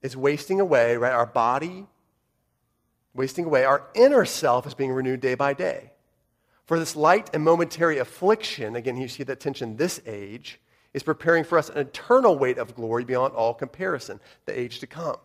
is 0.03 0.15
wasting 0.15 0.61
away, 0.61 0.99
right? 0.99 1.15
Our 1.15 1.25
body 1.25 1.87
wasting 3.15 3.47
away, 3.47 3.65
our 3.65 3.85
inner 3.95 4.27
self 4.27 4.67
is 4.67 4.75
being 4.75 4.93
renewed 4.93 5.23
day 5.23 5.37
by 5.37 5.55
day. 5.55 5.93
For 6.67 6.79
this 6.79 6.95
light 6.95 7.31
and 7.33 7.43
momentary 7.43 7.97
affliction, 7.97 8.77
again, 8.77 8.99
you 8.99 9.09
see 9.09 9.23
that 9.23 9.41
tension, 9.41 9.79
this 9.79 10.03
age, 10.05 10.61
is 10.93 11.03
preparing 11.03 11.45
for 11.45 11.57
us 11.57 11.71
an 11.71 11.79
eternal 11.79 12.37
weight 12.37 12.59
of 12.59 12.75
glory 12.75 13.05
beyond 13.05 13.33
all 13.33 13.55
comparison, 13.55 14.21
the 14.45 14.61
age 14.61 14.81
to 14.81 14.87
come. 14.87 15.17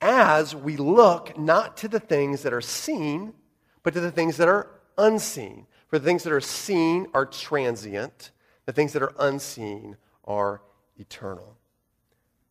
As 0.00 0.54
we 0.54 0.76
look 0.76 1.38
not 1.38 1.76
to 1.78 1.88
the 1.88 2.00
things 2.00 2.42
that 2.42 2.52
are 2.52 2.60
seen, 2.60 3.34
but 3.82 3.94
to 3.94 4.00
the 4.00 4.10
things 4.10 4.36
that 4.38 4.48
are 4.48 4.68
unseen. 4.96 5.66
For 5.88 5.98
the 5.98 6.04
things 6.04 6.22
that 6.22 6.32
are 6.32 6.40
seen 6.40 7.08
are 7.12 7.26
transient, 7.26 8.30
the 8.66 8.72
things 8.72 8.92
that 8.92 9.02
are 9.02 9.14
unseen 9.18 9.96
are 10.24 10.62
eternal. 10.96 11.56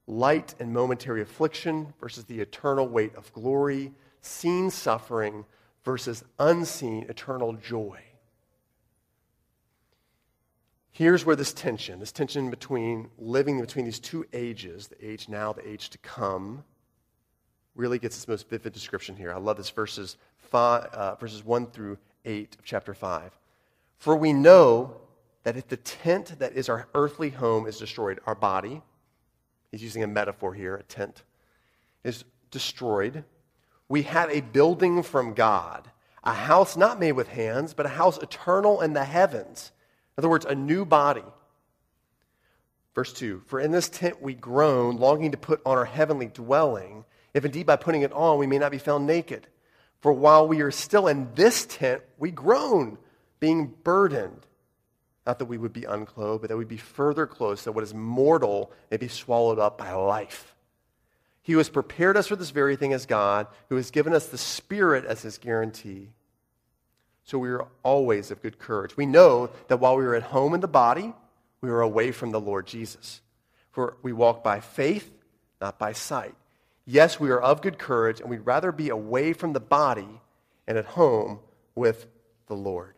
Light 0.08 0.56
and 0.60 0.74
momentary 0.74 1.22
affliction 1.22 1.94
versus 2.00 2.26
the 2.26 2.42
eternal 2.42 2.88
weight 2.88 3.16
of 3.16 3.32
glory, 3.34 3.94
seen 4.22 4.70
suffering 4.70 5.46
versus 5.86 6.24
unseen 6.40 7.06
eternal 7.08 7.54
joy. 7.54 8.00
Here's 10.92 11.26
where 11.26 11.38
this 11.38 11.54
tension, 11.54 12.00
this 12.00 12.12
tension 12.12 12.50
between 12.50 13.10
living 13.18 13.62
between 13.62 13.86
these 13.86 14.00
two 14.00 14.26
ages, 14.34 14.88
the 14.88 15.06
age 15.06 15.30
now, 15.30 15.54
the 15.54 15.66
age 15.66 15.90
to 15.92 15.98
come, 16.00 16.66
really 17.80 17.98
gets 17.98 18.18
its 18.18 18.28
most 18.28 18.50
vivid 18.50 18.74
description 18.74 19.16
here. 19.16 19.34
I 19.34 19.38
love 19.38 19.56
this 19.56 19.70
verses, 19.70 20.18
five, 20.38 20.86
uh, 20.94 21.16
verses 21.16 21.46
1 21.46 21.68
through 21.68 21.98
8 22.26 22.58
of 22.60 22.66
chapter 22.66 22.94
5. 22.94 23.32
For 23.98 24.16
we 24.18 24.34
know 24.34 24.98
that 25.44 25.56
if 25.56 25.70
the 25.70 25.78
tent 25.78 26.38
that 26.40 26.54
is 26.54 26.68
our 26.68 26.90
earthly 26.94 27.30
home 27.30 27.66
is 27.66 27.80
destroyed, 27.80 28.20
our 28.26 28.36
body, 28.36 28.82
he's 29.72 29.82
using 29.82 30.04
a 30.04 30.08
metaphor 30.08 30.54
here, 30.54 30.76
a 30.76 30.84
tent, 30.84 31.24
is 32.04 32.26
destroyed, 32.52 33.24
we 33.88 34.04
have 34.04 34.30
a 34.30 34.42
building 34.42 35.02
from 35.02 35.34
God, 35.34 35.90
a 36.24 36.34
house 36.34 36.76
not 36.76 37.00
made 37.00 37.14
with 37.14 37.30
hands, 37.30 37.74
but 37.74 37.86
a 37.86 37.90
house 37.90 38.18
eternal 38.18 38.82
in 38.82 38.92
the 38.92 39.06
heavens. 39.06 39.72
In 40.18 40.22
other 40.22 40.30
words, 40.30 40.46
a 40.46 40.54
new 40.54 40.84
body. 40.84 41.24
Verse 42.94 43.14
2 43.14 43.44
For 43.48 43.62
in 43.62 43.72
this 43.72 43.88
tent 43.88 44.22
we 44.22 44.34
groan, 44.34 44.98
longing 44.98 45.32
to 45.32 45.38
put 45.38 45.62
on 45.66 45.78
our 45.78 45.86
heavenly 45.86 46.28
dwelling, 46.28 47.06
if 47.34 47.46
indeed 47.46 47.66
by 47.66 47.76
putting 47.76 48.02
it 48.02 48.14
on 48.14 48.38
we 48.38 48.48
may 48.48 48.58
not 48.58 48.72
be 48.72 48.78
found 48.78 49.06
naked. 49.06 49.48
For 50.02 50.14
while 50.14 50.48
we 50.48 50.62
are 50.62 50.72
still 50.72 51.08
in 51.08 51.30
this 51.36 51.66
tent, 51.66 52.02
we 52.18 52.32
groan, 52.32 52.98
being 53.40 53.74
burdened. 53.84 54.46
Not 55.28 55.40
that 55.40 55.46
we 55.46 55.58
would 55.58 55.74
be 55.74 55.84
unclothed, 55.84 56.42
but 56.42 56.48
that 56.50 56.58
we'd 56.58 56.68
be 56.68 56.78
further 56.78 57.28
clothed, 57.28 57.60
so 57.60 57.72
what 57.72 57.84
is 57.84 57.94
mortal 57.94 58.72
may 58.90 58.98
be 58.98 59.08
swallowed 59.08 59.60
up 59.60 59.78
by 59.78 59.92
life. 59.92 60.56
He 61.42 61.54
who 61.54 61.60
has 61.60 61.70
prepared 61.70 62.16
us 62.16 62.28
for 62.28 62.36
this 62.36 62.52
very 62.52 62.76
thing 62.76 62.94
as 62.94 63.06
God, 63.06 63.48
who 63.70 63.76
has 63.76 63.92
given 63.92 64.14
us 64.14 64.28
the 64.28 64.38
Spirit 64.38 65.06
as 65.06 65.22
his 65.22 65.38
guarantee. 65.38 66.10
So 67.24 67.38
we 67.38 67.50
are 67.50 67.68
always 67.84 68.32
of 68.32 68.42
good 68.42 68.58
courage. 68.58 68.98
We 68.98 69.06
know 69.06 69.50
that 69.68 69.80
while 69.80 69.98
we 69.98 70.06
are 70.06 70.16
at 70.16 70.24
home 70.24 70.54
in 70.54 70.62
the 70.62 70.68
body, 70.68 71.14
we 71.62 71.70
are 71.70 71.82
away 71.82 72.12
from 72.12 72.32
the 72.32 72.40
Lord 72.40 72.66
Jesus. 72.66 73.22
For 73.72 73.98
we 74.02 74.14
walk 74.14 74.44
by 74.44 74.62
faith, 74.62 75.12
not 75.62 75.78
by 75.78 75.94
sight. 75.94 76.34
Yes, 76.92 77.20
we 77.20 77.30
are 77.30 77.40
of 77.40 77.62
good 77.62 77.78
courage, 77.78 78.20
and 78.20 78.32
we'd 78.32 78.48
rather 78.48 78.72
be 78.72 78.90
away 78.90 79.32
from 79.34 79.54
the 79.54 79.60
body 79.60 80.22
and 80.68 80.76
at 80.76 80.86
home 80.86 81.38
with 81.76 82.08
the 82.48 82.56
Lord. 82.56 82.96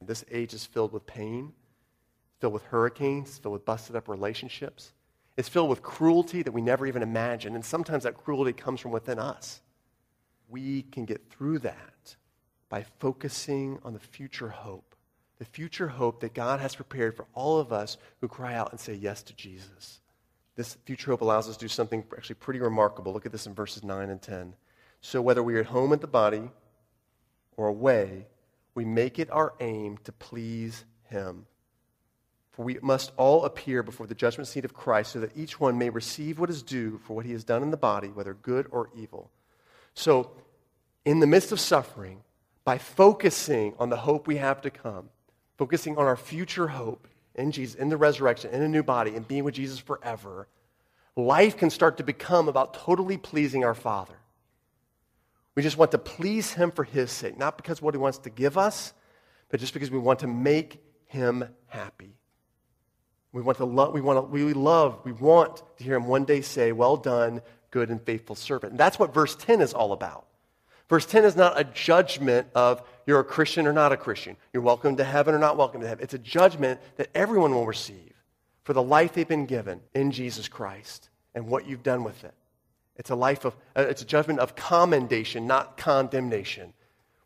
This 0.00 0.24
age 0.30 0.54
is 0.54 0.64
filled 0.64 0.94
with 0.94 1.04
pain, 1.04 1.52
filled 2.40 2.54
with 2.54 2.62
hurricanes, 2.62 3.36
filled 3.36 3.52
with 3.52 3.66
busted 3.66 3.96
up 3.96 4.08
relationships. 4.08 4.94
It's 5.36 5.46
filled 5.46 5.68
with 5.68 5.82
cruelty 5.82 6.42
that 6.42 6.52
we 6.52 6.62
never 6.62 6.86
even 6.86 7.02
imagined, 7.02 7.54
and 7.54 7.62
sometimes 7.62 8.04
that 8.04 8.16
cruelty 8.16 8.54
comes 8.54 8.80
from 8.80 8.92
within 8.92 9.18
us. 9.18 9.60
We 10.48 10.80
can 10.80 11.04
get 11.04 11.28
through 11.28 11.58
that 11.58 12.16
by 12.70 12.86
focusing 12.98 13.78
on 13.84 13.92
the 13.92 14.00
future 14.00 14.48
hope, 14.48 14.96
the 15.38 15.44
future 15.44 15.88
hope 15.88 16.20
that 16.20 16.32
God 16.32 16.60
has 16.60 16.74
prepared 16.74 17.14
for 17.14 17.26
all 17.34 17.58
of 17.58 17.74
us 17.74 17.98
who 18.22 18.28
cry 18.28 18.54
out 18.54 18.70
and 18.70 18.80
say 18.80 18.94
yes 18.94 19.22
to 19.24 19.36
Jesus. 19.36 20.00
This 20.56 20.78
future 20.86 21.10
hope 21.10 21.20
allows 21.20 21.48
us 21.48 21.56
to 21.56 21.64
do 21.64 21.68
something 21.68 22.02
actually 22.16 22.36
pretty 22.36 22.60
remarkable. 22.60 23.12
Look 23.12 23.26
at 23.26 23.32
this 23.32 23.46
in 23.46 23.54
verses 23.54 23.84
9 23.84 24.08
and 24.08 24.20
10. 24.20 24.54
So 25.02 25.20
whether 25.20 25.42
we 25.42 25.54
are 25.56 25.60
at 25.60 25.66
home 25.66 25.92
at 25.92 26.00
the 26.00 26.06
body 26.06 26.50
or 27.56 27.68
away, 27.68 28.26
we 28.74 28.84
make 28.84 29.18
it 29.18 29.30
our 29.30 29.52
aim 29.60 29.98
to 30.04 30.12
please 30.12 30.84
him. 31.04 31.46
For 32.52 32.64
we 32.64 32.78
must 32.80 33.12
all 33.18 33.44
appear 33.44 33.82
before 33.82 34.06
the 34.06 34.14
judgment 34.14 34.48
seat 34.48 34.64
of 34.64 34.72
Christ 34.72 35.12
so 35.12 35.20
that 35.20 35.36
each 35.36 35.60
one 35.60 35.76
may 35.76 35.90
receive 35.90 36.38
what 36.38 36.48
is 36.48 36.62
due 36.62 36.98
for 37.04 37.14
what 37.14 37.26
he 37.26 37.32
has 37.32 37.44
done 37.44 37.62
in 37.62 37.70
the 37.70 37.76
body, 37.76 38.08
whether 38.08 38.32
good 38.32 38.66
or 38.70 38.88
evil. 38.96 39.30
So, 39.92 40.30
in 41.04 41.20
the 41.20 41.26
midst 41.26 41.52
of 41.52 41.60
suffering, 41.60 42.22
by 42.64 42.78
focusing 42.78 43.74
on 43.78 43.90
the 43.90 43.96
hope 43.98 44.26
we 44.26 44.38
have 44.38 44.62
to 44.62 44.70
come, 44.70 45.10
focusing 45.58 45.98
on 45.98 46.06
our 46.06 46.16
future 46.16 46.68
hope 46.68 47.06
in 47.36 47.52
Jesus, 47.52 47.74
in 47.74 47.88
the 47.88 47.96
resurrection, 47.96 48.50
in 48.50 48.62
a 48.62 48.68
new 48.68 48.82
body, 48.82 49.14
and 49.14 49.26
being 49.26 49.44
with 49.44 49.54
Jesus 49.54 49.78
forever, 49.78 50.48
life 51.14 51.56
can 51.56 51.70
start 51.70 51.98
to 51.98 52.04
become 52.04 52.48
about 52.48 52.74
totally 52.74 53.16
pleasing 53.16 53.64
our 53.64 53.74
Father. 53.74 54.16
We 55.54 55.62
just 55.62 55.78
want 55.78 55.92
to 55.92 55.98
please 55.98 56.52
Him 56.52 56.70
for 56.70 56.84
His 56.84 57.10
sake, 57.10 57.38
not 57.38 57.56
because 57.56 57.80
what 57.80 57.94
He 57.94 57.98
wants 57.98 58.18
to 58.18 58.30
give 58.30 58.58
us, 58.58 58.92
but 59.48 59.60
just 59.60 59.72
because 59.72 59.90
we 59.90 59.98
want 59.98 60.20
to 60.20 60.26
make 60.26 60.82
Him 61.06 61.44
happy. 61.66 62.16
We 63.32 63.42
want 63.42 63.58
to 63.58 63.64
love, 63.64 63.92
we 63.92 64.00
want 64.00 64.18
to, 64.18 64.22
we 64.22 64.52
love, 64.52 65.00
we 65.04 65.12
want 65.12 65.62
to 65.76 65.84
hear 65.84 65.96
Him 65.96 66.06
one 66.06 66.24
day 66.24 66.40
say, 66.40 66.72
Well 66.72 66.96
done, 66.96 67.42
good 67.70 67.90
and 67.90 68.00
faithful 68.00 68.36
servant. 68.36 68.72
And 68.72 68.80
that's 68.80 68.98
what 68.98 69.12
verse 69.12 69.36
10 69.36 69.60
is 69.60 69.74
all 69.74 69.92
about. 69.92 70.26
Verse 70.88 71.06
10 71.06 71.24
is 71.24 71.36
not 71.36 71.58
a 71.58 71.64
judgment 71.64 72.46
of 72.54 72.82
you're 73.06 73.20
a 73.20 73.24
Christian 73.24 73.66
or 73.66 73.72
not 73.72 73.92
a 73.92 73.96
Christian. 73.96 74.36
You're 74.52 74.62
welcome 74.62 74.96
to 74.96 75.04
heaven 75.04 75.34
or 75.34 75.38
not 75.38 75.56
welcome 75.56 75.80
to 75.80 75.88
heaven. 75.88 76.02
It's 76.02 76.14
a 76.14 76.18
judgment 76.18 76.80
that 76.96 77.10
everyone 77.14 77.54
will 77.54 77.66
receive 77.66 78.12
for 78.62 78.72
the 78.72 78.82
life 78.82 79.12
they've 79.12 79.26
been 79.26 79.46
given 79.46 79.80
in 79.94 80.10
Jesus 80.10 80.48
Christ 80.48 81.08
and 81.34 81.46
what 81.48 81.66
you've 81.66 81.82
done 81.82 82.04
with 82.04 82.24
it. 82.24 82.34
It's 82.96 83.10
a 83.10 83.16
life 83.16 83.44
of, 83.44 83.54
uh, 83.76 83.82
it's 83.82 84.02
a 84.02 84.06
judgment 84.06 84.40
of 84.40 84.56
commendation, 84.56 85.46
not 85.46 85.76
condemnation. 85.76 86.72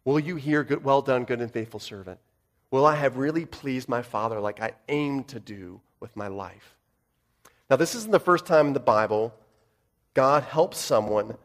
Will 0.05 0.19
you 0.19 0.37
hear, 0.37 0.65
good, 0.65 0.83
well 0.83 1.03
done, 1.03 1.25
good 1.25 1.41
and 1.41 1.53
faithful 1.53 1.81
servant? 1.81 2.19
Will 2.71 2.87
I 2.87 2.97
have 2.97 3.17
really 3.17 3.45
pleased 3.45 3.89
my 3.89 4.03
Father 4.03 4.41
like 4.41 4.61
I 4.61 4.73
aimed 4.89 5.29
to 5.29 5.41
do 5.41 5.81
with 6.01 6.17
my 6.17 6.29
life? 6.29 6.77
Now, 7.69 7.77
this 7.77 7.95
isn't 7.95 8.11
the 8.11 8.19
first 8.21 8.47
time 8.47 8.69
in 8.69 8.73
the 8.73 8.81
Bible 8.81 9.35
God 10.13 10.43
helps 10.43 10.79
someone 10.79 11.37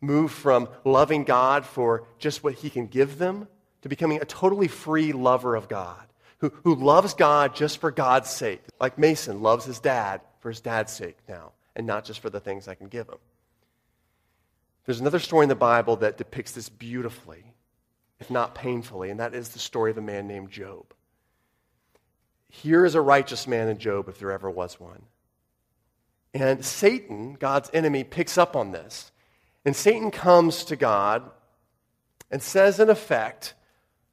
move 0.00 0.30
from 0.30 0.68
loving 0.84 1.24
God 1.24 1.64
for 1.64 2.04
just 2.18 2.44
what 2.44 2.54
he 2.54 2.70
can 2.70 2.86
give 2.86 3.18
them 3.18 3.48
to 3.82 3.88
becoming 3.88 4.20
a 4.20 4.24
totally 4.24 4.68
free 4.68 5.12
lover 5.12 5.54
of 5.54 5.68
God, 5.68 6.06
who, 6.38 6.52
who 6.64 6.74
loves 6.74 7.14
God 7.14 7.54
just 7.54 7.78
for 7.78 7.90
God's 7.90 8.30
sake. 8.30 8.62
Like 8.80 8.98
Mason 8.98 9.42
loves 9.42 9.64
his 9.64 9.80
dad 9.80 10.20
for 10.40 10.50
his 10.50 10.60
dad's 10.60 10.92
sake 10.92 11.16
now, 11.28 11.52
and 11.74 11.86
not 11.86 12.04
just 12.04 12.20
for 12.20 12.30
the 12.30 12.40
things 12.40 12.68
I 12.68 12.74
can 12.74 12.88
give 12.88 13.08
him. 13.08 13.18
There's 14.84 15.00
another 15.00 15.18
story 15.18 15.44
in 15.44 15.48
the 15.48 15.54
Bible 15.54 15.96
that 15.96 16.16
depicts 16.16 16.52
this 16.52 16.68
beautifully, 16.68 17.44
if 18.20 18.30
not 18.30 18.54
painfully, 18.54 19.10
and 19.10 19.20
that 19.20 19.34
is 19.34 19.50
the 19.50 19.58
story 19.58 19.90
of 19.90 19.98
a 19.98 20.02
man 20.02 20.26
named 20.26 20.50
Job. 20.50 20.86
Here 22.48 22.86
is 22.86 22.94
a 22.94 23.00
righteous 23.00 23.46
man 23.46 23.68
in 23.68 23.78
Job, 23.78 24.08
if 24.08 24.18
there 24.18 24.32
ever 24.32 24.50
was 24.50 24.80
one. 24.80 25.02
And 26.32 26.64
Satan, 26.64 27.34
God's 27.34 27.70
enemy, 27.74 28.04
picks 28.04 28.38
up 28.38 28.56
on 28.56 28.72
this 28.72 29.12
and 29.68 29.76
Satan 29.76 30.10
comes 30.10 30.64
to 30.64 30.76
God 30.76 31.30
and 32.30 32.42
says, 32.42 32.80
in 32.80 32.88
effect, 32.88 33.52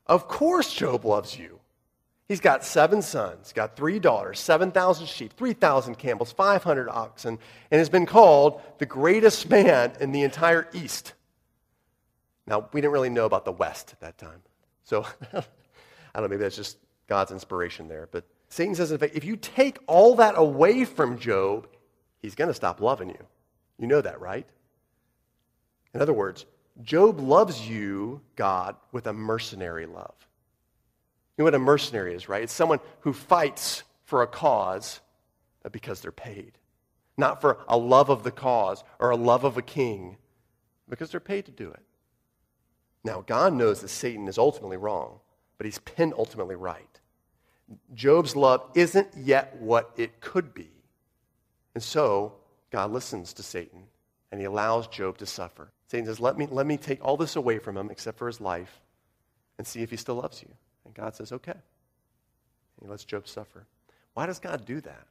Of 0.06 0.28
course 0.28 0.74
Job 0.74 1.06
loves 1.06 1.40
you. 1.40 1.62
He's 2.28 2.42
got 2.42 2.66
seven 2.66 3.02
sons, 3.02 3.54
got 3.54 3.78
three 3.78 3.98
daughters, 3.98 4.38
7,000 4.42 5.08
sheep, 5.08 5.32
3,000 5.32 5.96
camels, 5.96 6.34
500 6.34 6.90
oxen, 6.90 7.40
and 7.72 7.80
has 7.80 7.88
been 7.88 8.06
called 8.06 8.60
the 8.80 8.86
greatest 8.86 9.50
man 9.50 9.94
in 10.02 10.12
the 10.12 10.24
entire 10.24 10.68
East. 10.74 11.14
Now, 12.46 12.68
we 12.74 12.82
didn't 12.82 12.92
really 12.92 13.10
know 13.10 13.26
about 13.26 13.46
the 13.46 13.54
West 13.54 13.94
at 13.94 14.02
that 14.02 14.18
time. 14.18 14.42
So, 14.84 15.06
I 15.34 15.42
don't 16.16 16.24
know, 16.24 16.28
maybe 16.28 16.42
that's 16.42 16.58
just 16.58 16.80
God's 17.08 17.32
inspiration 17.32 17.88
there. 17.88 18.10
But 18.12 18.26
Satan 18.50 18.76
says, 18.76 18.92
in 18.92 18.96
effect, 18.96 19.16
if 19.16 19.24
you 19.24 19.38
take 19.38 19.78
all 19.88 20.16
that 20.16 20.34
away 20.36 20.84
from 20.84 21.18
Job, 21.18 21.70
he's 22.22 22.36
going 22.36 22.50
to 22.50 22.54
stop 22.54 22.82
loving 22.82 23.08
you. 23.08 23.26
You 23.80 23.88
know 23.88 24.02
that, 24.02 24.20
right? 24.20 24.46
In 25.96 26.02
other 26.02 26.14
words, 26.14 26.46
Job 26.84 27.22
loves 27.22 27.68
you, 27.68 28.20
God, 28.36 28.76
with 28.92 29.08
a 29.08 29.14
mercenary 29.14 29.86
love. 29.86 30.14
You 31.38 31.42
know 31.42 31.46
what 31.46 31.56
a 31.56 31.60
mercenary 31.60 32.14
is, 32.14 32.28
right? 32.28 32.44
It's 32.44 32.54
someone 32.54 32.82
who 33.00 33.14
fights 33.14 33.84
for 34.04 34.22
a 34.22 34.28
cause 34.28 35.00
because 35.72 36.02
they're 36.02 36.12
paid. 36.12 36.52
Not 37.18 37.40
for 37.40 37.60
a 37.70 37.78
love 37.78 38.10
of 38.10 38.24
the 38.24 38.32
cause 38.32 38.84
or 39.00 39.12
a 39.12 39.16
love 39.16 39.46
of 39.46 39.58
a 39.58 39.62
king, 39.62 40.18
because 40.90 41.12
they're 41.12 41.22
paid 41.22 41.46
to 41.46 41.52
do 41.52 41.70
it. 41.72 41.84
Now, 43.06 43.24
God 43.26 43.54
knows 43.54 43.80
that 43.80 43.88
Satan 43.88 44.28
is 44.28 44.38
ultimately 44.38 44.78
wrong, 44.78 45.20
but 45.58 45.66
he's 45.66 45.80
penultimately 45.80 46.56
right. 46.56 47.00
Job's 47.94 48.36
love 48.36 48.70
isn't 48.76 49.08
yet 49.16 49.56
what 49.62 49.92
it 49.96 50.20
could 50.20 50.54
be. 50.54 50.70
And 51.74 51.82
so, 51.82 52.34
God 52.70 52.92
listens 52.92 53.32
to 53.34 53.44
Satan 53.44 53.84
and 54.30 54.42
he 54.42 54.46
allows 54.46 54.88
Job 54.88 55.18
to 55.20 55.26
suffer. 55.26 55.72
Satan 55.88 56.06
says, 56.06 56.20
let 56.20 56.38
me, 56.38 56.48
let 56.50 56.66
me 56.66 56.78
take 56.78 57.04
all 57.04 57.18
this 57.18 57.36
away 57.36 57.60
from 57.60 57.78
him 57.78 57.90
except 57.92 58.18
for 58.18 58.28
his 58.28 58.42
life 58.42 58.82
and 59.58 59.66
see 59.66 59.82
if 59.82 59.92
he 59.92 59.98
still 59.98 60.16
loves 60.16 60.42
you. 60.42 60.50
And 60.84 60.94
God 60.94 61.16
says, 61.16 61.32
okay. 61.32 61.52
And 61.52 61.62
he 62.82 62.88
lets 62.88 63.06
Job 63.06 63.28
suffer. 63.28 63.66
Why 64.14 64.26
does 64.26 64.40
God 64.40 64.66
do 64.66 64.82
that? 64.82 65.08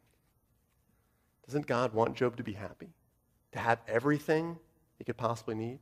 Doesn't 1.46 1.66
God 1.66 1.92
want 1.92 2.16
Job 2.16 2.36
to 2.36 2.42
be 2.42 2.52
happy? 2.52 2.88
To 3.52 3.58
have 3.58 3.78
everything 3.86 4.58
he 4.98 5.04
could 5.04 5.16
possibly 5.16 5.54
need? 5.54 5.78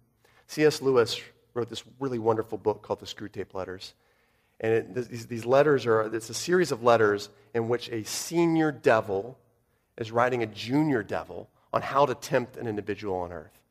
C.S. 0.46 0.82
Lewis 0.82 1.20
wrote 1.54 1.68
this 1.68 1.84
really 1.98 2.18
wonderful 2.18 2.58
book 2.58 2.82
called 2.82 3.00
The 3.00 3.06
Screwtape 3.06 3.54
Letters. 3.54 3.94
And 4.60 4.72
it, 4.72 5.10
these, 5.10 5.26
these 5.26 5.46
letters 5.46 5.86
are, 5.86 6.14
it's 6.14 6.30
a 6.30 6.34
series 6.34 6.72
of 6.72 6.82
letters 6.82 7.28
in 7.54 7.68
which 7.68 7.88
a 7.90 8.04
senior 8.04 8.70
devil 8.70 9.38
is 9.98 10.12
writing 10.12 10.42
a 10.42 10.46
junior 10.46 11.02
devil 11.02 11.48
on 11.72 11.82
how 11.82 12.06
to 12.06 12.14
tempt 12.14 12.56
an 12.56 12.66
individual 12.66 13.16
on 13.16 13.32
earth. 13.32 13.61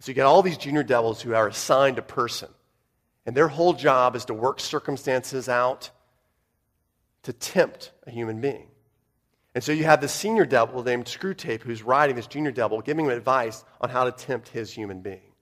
So 0.00 0.10
you 0.10 0.14
get 0.14 0.26
all 0.26 0.42
these 0.42 0.58
junior 0.58 0.82
devils 0.82 1.20
who 1.20 1.34
are 1.34 1.48
assigned 1.48 1.98
a 1.98 2.02
person. 2.02 2.48
And 3.26 3.36
their 3.36 3.48
whole 3.48 3.74
job 3.74 4.16
is 4.16 4.24
to 4.26 4.34
work 4.34 4.60
circumstances 4.60 5.48
out 5.48 5.90
to 7.24 7.32
tempt 7.32 7.92
a 8.06 8.10
human 8.10 8.40
being. 8.40 8.68
And 9.54 9.64
so 9.64 9.72
you 9.72 9.84
have 9.84 10.00
this 10.00 10.12
senior 10.12 10.46
devil 10.46 10.82
named 10.84 11.06
Screwtape 11.06 11.62
who's 11.62 11.82
writing 11.82 12.16
this 12.16 12.26
junior 12.26 12.52
devil, 12.52 12.80
giving 12.80 13.06
him 13.06 13.10
advice 13.10 13.64
on 13.80 13.90
how 13.90 14.04
to 14.04 14.12
tempt 14.12 14.48
his 14.48 14.72
human 14.72 15.00
being. 15.00 15.32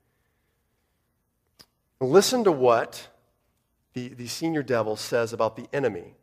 Listen 2.00 2.44
to 2.44 2.52
what 2.52 3.08
the, 3.92 4.08
the 4.08 4.26
senior 4.26 4.62
devil 4.62 4.96
says 4.96 5.32
about 5.32 5.56
the 5.56 5.66
enemy, 5.72 6.14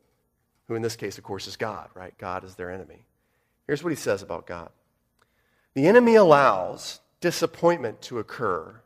who 0.68 0.76
in 0.76 0.82
this 0.82 0.96
case, 0.96 1.18
of 1.18 1.24
course, 1.24 1.48
is 1.48 1.56
God, 1.56 1.90
right? 1.94 2.18
God 2.18 2.44
is 2.44 2.56
their 2.56 2.72
enemy. 2.72 3.06
Here's 3.68 3.84
what 3.84 3.92
he 3.92 3.96
says 3.96 4.22
about 4.22 4.46
God 4.46 4.70
The 5.74 5.88
enemy 5.88 6.16
allows 6.16 7.00
disappointment 7.24 8.02
to 8.02 8.20
occur 8.20 8.82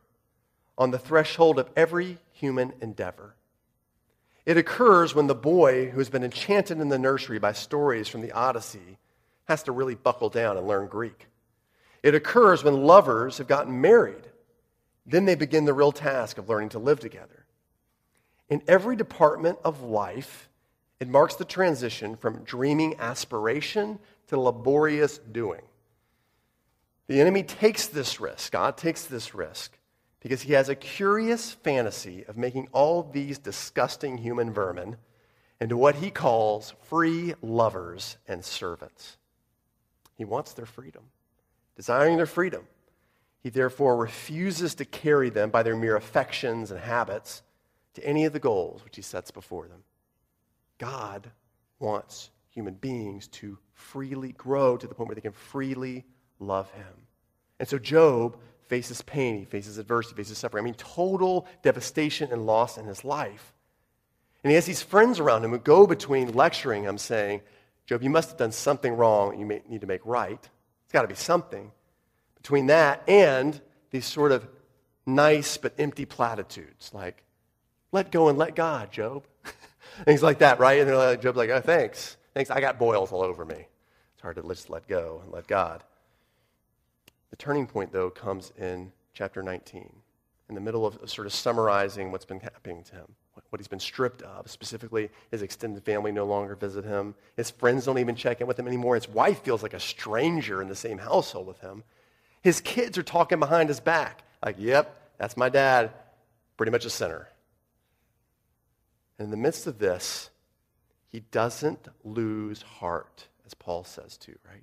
on 0.78 0.92
the 0.92 0.98
threshold 0.98 1.58
of 1.58 1.68
every 1.74 2.18
human 2.30 2.72
endeavor. 2.80 3.34
It 4.46 4.56
occurs 4.56 5.12
when 5.12 5.26
the 5.26 5.34
boy 5.34 5.90
who 5.90 5.98
has 5.98 6.08
been 6.08 6.22
enchanted 6.22 6.78
in 6.78 6.88
the 6.88 7.00
nursery 7.00 7.40
by 7.40 7.50
stories 7.50 8.06
from 8.06 8.20
the 8.20 8.30
Odyssey 8.30 8.98
has 9.48 9.64
to 9.64 9.72
really 9.72 9.96
buckle 9.96 10.28
down 10.30 10.56
and 10.56 10.68
learn 10.68 10.86
Greek. 10.86 11.26
It 12.04 12.14
occurs 12.14 12.62
when 12.62 12.84
lovers 12.84 13.38
have 13.38 13.48
gotten 13.48 13.80
married. 13.80 14.28
Then 15.04 15.24
they 15.24 15.34
begin 15.34 15.64
the 15.64 15.74
real 15.74 15.90
task 15.90 16.38
of 16.38 16.48
learning 16.48 16.68
to 16.70 16.78
live 16.78 17.00
together. 17.00 17.44
In 18.48 18.62
every 18.68 18.94
department 18.94 19.58
of 19.64 19.82
life, 19.82 20.48
it 21.00 21.08
marks 21.08 21.34
the 21.34 21.44
transition 21.44 22.14
from 22.14 22.44
dreaming 22.44 23.00
aspiration 23.00 23.98
to 24.28 24.38
laborious 24.38 25.18
doing. 25.18 25.62
The 27.08 27.20
enemy 27.20 27.42
takes 27.42 27.86
this 27.86 28.20
risk, 28.20 28.52
God 28.52 28.76
takes 28.76 29.06
this 29.06 29.34
risk, 29.34 29.78
because 30.20 30.42
he 30.42 30.52
has 30.52 30.68
a 30.68 30.74
curious 30.74 31.52
fantasy 31.52 32.24
of 32.26 32.36
making 32.36 32.68
all 32.72 33.02
these 33.02 33.38
disgusting 33.38 34.18
human 34.18 34.52
vermin 34.52 34.96
into 35.60 35.76
what 35.76 35.96
he 35.96 36.10
calls 36.10 36.74
free 36.84 37.34
lovers 37.40 38.18
and 38.28 38.44
servants. 38.44 39.16
He 40.16 40.24
wants 40.24 40.52
their 40.52 40.66
freedom. 40.66 41.04
Desiring 41.76 42.16
their 42.16 42.26
freedom, 42.26 42.66
he 43.40 43.48
therefore 43.48 43.96
refuses 43.96 44.74
to 44.74 44.84
carry 44.84 45.30
them 45.30 45.50
by 45.50 45.62
their 45.62 45.76
mere 45.76 45.96
affections 45.96 46.70
and 46.70 46.80
habits 46.80 47.42
to 47.94 48.04
any 48.04 48.26
of 48.26 48.32
the 48.32 48.40
goals 48.40 48.84
which 48.84 48.96
he 48.96 49.02
sets 49.02 49.30
before 49.30 49.66
them. 49.68 49.82
God 50.76 51.30
wants 51.78 52.30
human 52.50 52.74
beings 52.74 53.28
to 53.28 53.58
freely 53.72 54.32
grow 54.32 54.76
to 54.76 54.86
the 54.86 54.94
point 54.94 55.08
where 55.08 55.14
they 55.14 55.20
can 55.20 55.32
freely 55.32 56.04
love 56.38 56.70
him. 56.72 57.07
And 57.58 57.68
so 57.68 57.78
Job 57.78 58.38
faces 58.66 59.02
pain, 59.02 59.38
he 59.38 59.44
faces 59.44 59.78
adversity, 59.78 60.14
he 60.14 60.22
faces 60.22 60.38
suffering. 60.38 60.62
I 60.62 60.66
mean, 60.66 60.74
total 60.74 61.46
devastation 61.62 62.32
and 62.32 62.46
loss 62.46 62.78
in 62.78 62.84
his 62.84 63.04
life. 63.04 63.54
And 64.44 64.50
he 64.50 64.54
has 64.54 64.66
these 64.66 64.82
friends 64.82 65.18
around 65.18 65.44
him 65.44 65.50
who 65.50 65.58
go 65.58 65.86
between 65.86 66.32
lecturing 66.32 66.84
him, 66.84 66.98
saying, 66.98 67.40
Job, 67.86 68.02
you 68.02 68.10
must 68.10 68.28
have 68.30 68.38
done 68.38 68.52
something 68.52 68.92
wrong 68.94 69.38
you 69.38 69.46
may 69.46 69.62
need 69.68 69.80
to 69.80 69.86
make 69.86 70.02
right. 70.04 70.38
It's 70.84 70.92
got 70.92 71.02
to 71.02 71.08
be 71.08 71.14
something. 71.14 71.72
Between 72.36 72.66
that 72.66 73.02
and 73.08 73.60
these 73.90 74.06
sort 74.06 74.30
of 74.30 74.46
nice 75.06 75.56
but 75.56 75.72
empty 75.78 76.04
platitudes 76.04 76.90
like, 76.92 77.24
let 77.90 78.12
go 78.12 78.28
and 78.28 78.36
let 78.38 78.54
God, 78.54 78.92
Job. 78.92 79.26
Things 80.04 80.22
like 80.22 80.38
that, 80.38 80.60
right? 80.60 80.80
And 80.80 80.94
like, 80.94 81.22
Job's 81.22 81.38
like, 81.38 81.50
oh, 81.50 81.60
thanks. 81.60 82.16
Thanks. 82.34 82.50
I 82.50 82.60
got 82.60 82.78
boils 82.78 83.10
all 83.10 83.22
over 83.22 83.44
me. 83.44 83.66
It's 84.14 84.22
hard 84.22 84.36
to 84.36 84.42
just 84.42 84.68
let 84.70 84.86
go 84.86 85.20
and 85.24 85.32
let 85.32 85.46
God. 85.46 85.82
The 87.30 87.36
turning 87.36 87.66
point, 87.66 87.92
though, 87.92 88.10
comes 88.10 88.52
in 88.58 88.92
chapter 89.12 89.42
19, 89.42 89.92
in 90.48 90.54
the 90.54 90.60
middle 90.60 90.86
of 90.86 90.98
sort 91.10 91.26
of 91.26 91.32
summarizing 91.32 92.10
what's 92.10 92.24
been 92.24 92.40
happening 92.40 92.82
to 92.84 92.94
him, 92.94 93.14
what 93.50 93.60
he's 93.60 93.68
been 93.68 93.80
stripped 93.80 94.22
of. 94.22 94.50
Specifically, 94.50 95.10
his 95.30 95.42
extended 95.42 95.84
family 95.84 96.12
no 96.12 96.24
longer 96.24 96.54
visit 96.54 96.84
him. 96.84 97.14
His 97.36 97.50
friends 97.50 97.84
don't 97.84 97.98
even 97.98 98.16
check 98.16 98.40
in 98.40 98.46
with 98.46 98.58
him 98.58 98.66
anymore. 98.66 98.94
His 98.94 99.08
wife 99.08 99.42
feels 99.42 99.62
like 99.62 99.74
a 99.74 99.80
stranger 99.80 100.62
in 100.62 100.68
the 100.68 100.76
same 100.76 100.98
household 100.98 101.46
with 101.46 101.60
him. 101.60 101.84
His 102.42 102.60
kids 102.60 102.96
are 102.96 103.02
talking 103.02 103.40
behind 103.40 103.68
his 103.68 103.80
back, 103.80 104.22
like, 104.44 104.56
yep, 104.58 105.12
that's 105.18 105.36
my 105.36 105.48
dad, 105.48 105.90
pretty 106.56 106.70
much 106.72 106.84
a 106.84 106.90
sinner. 106.90 107.28
And 109.18 109.26
in 109.26 109.30
the 109.30 109.36
midst 109.36 109.66
of 109.66 109.78
this, 109.78 110.30
he 111.08 111.20
doesn't 111.20 111.88
lose 112.04 112.62
heart, 112.62 113.26
as 113.44 113.54
Paul 113.54 113.82
says 113.84 114.16
to, 114.18 114.36
right? 114.48 114.62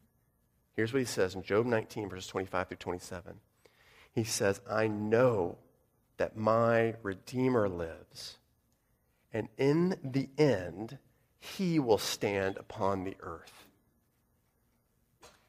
Here's 0.76 0.92
what 0.92 1.00
he 1.00 1.06
says 1.06 1.36
in 1.36 1.44
Job 1.44 1.66
19, 1.66 2.10
verses 2.10 2.28
25 2.28 2.68
through 2.68 2.78
27. 2.78 3.40
He 4.12 4.24
says, 4.24 4.62
I 4.70 4.88
know 4.88 5.58
that 6.18 6.38
my 6.38 6.96
Redeemer 7.02 7.68
lives, 7.70 8.38
and 9.34 9.50
in 9.58 9.98
the 10.04 10.30
end, 10.38 10.98
he 11.40 11.80
will 11.80 11.98
stand 11.98 12.58
upon 12.58 13.04
the 13.04 13.16
earth. 13.20 13.66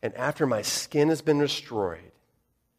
And 0.02 0.14
after 0.14 0.46
my 0.46 0.62
skin 0.62 1.08
has 1.08 1.22
been 1.22 1.38
destroyed, 1.38 2.12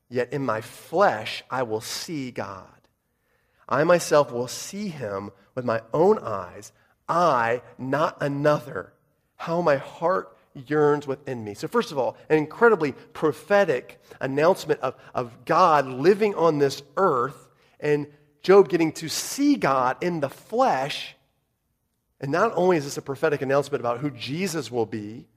yet 0.10 0.32
in 0.32 0.46
my 0.46 0.62
flesh 0.62 1.44
I 1.50 1.64
will 1.64 1.82
see 1.82 2.32
God. 2.32 2.68
I 3.68 3.84
myself 3.84 4.32
will 4.32 4.48
see 4.48 4.88
him 4.88 5.32
with 5.56 5.66
my 5.66 5.82
own 5.94 6.20
eyes, 6.20 6.72
I, 7.10 7.62
not 7.78 8.18
another. 8.22 8.94
How 9.36 9.62
my 9.62 9.78
heart 9.78 10.37
yearns 10.67 11.08
within 11.08 11.43
me. 11.43 11.54
So, 11.54 11.67
first 11.67 11.91
of 11.91 11.98
all, 11.98 12.17
an 12.30 12.38
incredibly 12.38 12.91
prophetic 12.91 14.02
announcement 14.20 14.80
of, 14.82 14.96
of 15.13 15.46
God 15.46 15.88
living 15.88 16.36
on 16.36 16.58
this 16.58 16.82
earth 16.96 17.50
and 17.80 18.08
Job 18.41 18.70
getting 18.70 18.91
to 18.93 19.10
see 19.10 19.56
God 19.56 19.98
in 20.02 20.20
the 20.20 20.30
flesh. 20.30 21.15
And 22.20 22.32
not 22.32 22.54
only 22.56 22.78
is 22.78 22.86
this 22.86 22.98
a 22.98 23.02
prophetic 23.02 23.41
announcement 23.41 23.82
about 23.82 24.00
who 24.00 24.10
Jesus 24.12 24.72
will 24.72 24.86
be, 24.86 25.28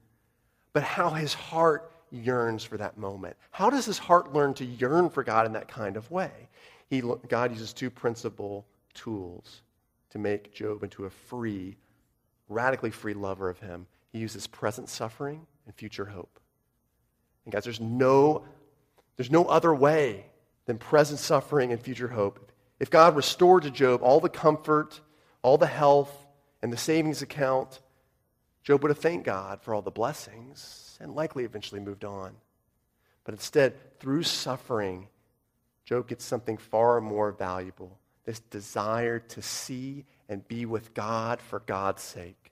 but 0.73 0.83
how 0.83 1.09
his 1.09 1.33
heart 1.33 1.91
yearns 2.11 2.63
for 2.63 2.77
that 2.77 2.97
moment. 2.97 3.35
How 3.51 3.69
does 3.69 3.85
his 3.85 3.97
heart 3.97 4.33
learn 4.33 4.53
to 4.55 4.65
yearn 4.65 5.09
for 5.09 5.23
God 5.23 5.45
in 5.45 5.53
that 5.53 5.67
kind 5.67 5.97
of 5.97 6.09
way? 6.11 6.31
He, 6.89 7.01
God 7.27 7.51
uses 7.51 7.73
two 7.73 7.89
principal 7.89 8.65
tools 8.93 9.61
to 10.11 10.19
make 10.19 10.53
Job 10.53 10.83
into 10.83 11.05
a 11.05 11.09
free, 11.09 11.77
radically 12.49 12.91
free 12.91 13.13
lover 13.13 13.49
of 13.49 13.59
him 13.59 13.87
he 14.11 14.19
uses 14.19 14.47
present 14.47 14.89
suffering 14.89 15.47
and 15.65 15.75
future 15.75 16.05
hope. 16.05 16.39
And 17.45 17.53
guys, 17.53 17.63
there's 17.63 17.79
no, 17.79 18.43
there's 19.17 19.31
no 19.31 19.45
other 19.45 19.73
way 19.73 20.25
than 20.65 20.77
present 20.77 21.19
suffering 21.19 21.71
and 21.71 21.81
future 21.81 22.09
hope. 22.09 22.51
If 22.79 22.89
God 22.89 23.15
restored 23.15 23.63
to 23.63 23.71
Job 23.71 24.01
all 24.03 24.19
the 24.19 24.29
comfort, 24.29 24.99
all 25.41 25.57
the 25.57 25.67
health, 25.67 26.27
and 26.61 26.71
the 26.71 26.77
savings 26.77 27.21
account, 27.21 27.79
Job 28.63 28.83
would 28.83 28.89
have 28.89 28.99
thanked 28.99 29.25
God 29.25 29.61
for 29.61 29.73
all 29.73 29.81
the 29.81 29.89
blessings 29.91 30.97
and 31.01 31.15
likely 31.15 31.43
eventually 31.43 31.81
moved 31.81 32.05
on. 32.05 32.35
But 33.23 33.33
instead, 33.33 33.99
through 33.99 34.23
suffering, 34.23 35.07
Job 35.85 36.07
gets 36.07 36.23
something 36.23 36.57
far 36.57 37.01
more 37.01 37.31
valuable 37.31 37.97
this 38.23 38.39
desire 38.39 39.19
to 39.19 39.41
see 39.41 40.05
and 40.29 40.47
be 40.47 40.65
with 40.65 40.93
God 40.93 41.41
for 41.41 41.59
God's 41.59 42.03
sake 42.03 42.51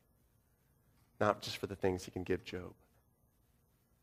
not 1.20 1.42
just 1.42 1.58
for 1.58 1.68
the 1.68 1.76
things 1.76 2.06
he 2.06 2.12
can 2.12 2.24
give 2.24 2.44
Job. 2.44 2.74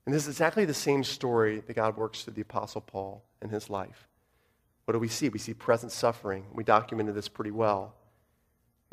And 0.05 0.15
this 0.15 0.23
is 0.23 0.29
exactly 0.29 0.65
the 0.65 0.75
same 0.75 1.03
story 1.03 1.61
that 1.67 1.75
God 1.75 1.97
works 1.97 2.23
through 2.23 2.35
the 2.35 2.43
Apostle 2.43 2.81
Paul 2.81 3.25
in 3.43 3.49
his 3.49 3.69
life. 3.69 4.09
What 4.85 4.93
do 4.93 5.01
we 5.01 5.09
see? 5.09 5.29
We 5.29 5.41
see 5.41 5.53
present 5.53 5.91
suffering. 5.91 6.45
We 6.53 6.63
documented 6.63 7.15
this 7.15 7.29
pretty 7.29 7.51
well. 7.51 7.95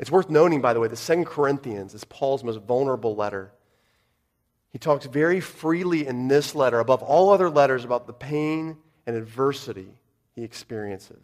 It's 0.00 0.10
worth 0.10 0.28
noting, 0.28 0.60
by 0.60 0.72
the 0.72 0.80
way, 0.80 0.88
that 0.88 0.96
2 0.96 1.24
Corinthians 1.24 1.94
is 1.94 2.04
Paul's 2.04 2.42
most 2.42 2.60
vulnerable 2.62 3.14
letter. 3.14 3.52
He 4.72 4.78
talks 4.78 5.06
very 5.06 5.38
freely 5.38 6.04
in 6.04 6.26
this 6.26 6.52
letter, 6.56 6.80
above 6.80 7.00
all 7.00 7.30
other 7.30 7.48
letters, 7.48 7.84
about 7.84 8.08
the 8.08 8.12
pain 8.12 8.76
and 9.06 9.14
adversity 9.14 9.86
he 10.34 10.42
experiences. 10.42 11.22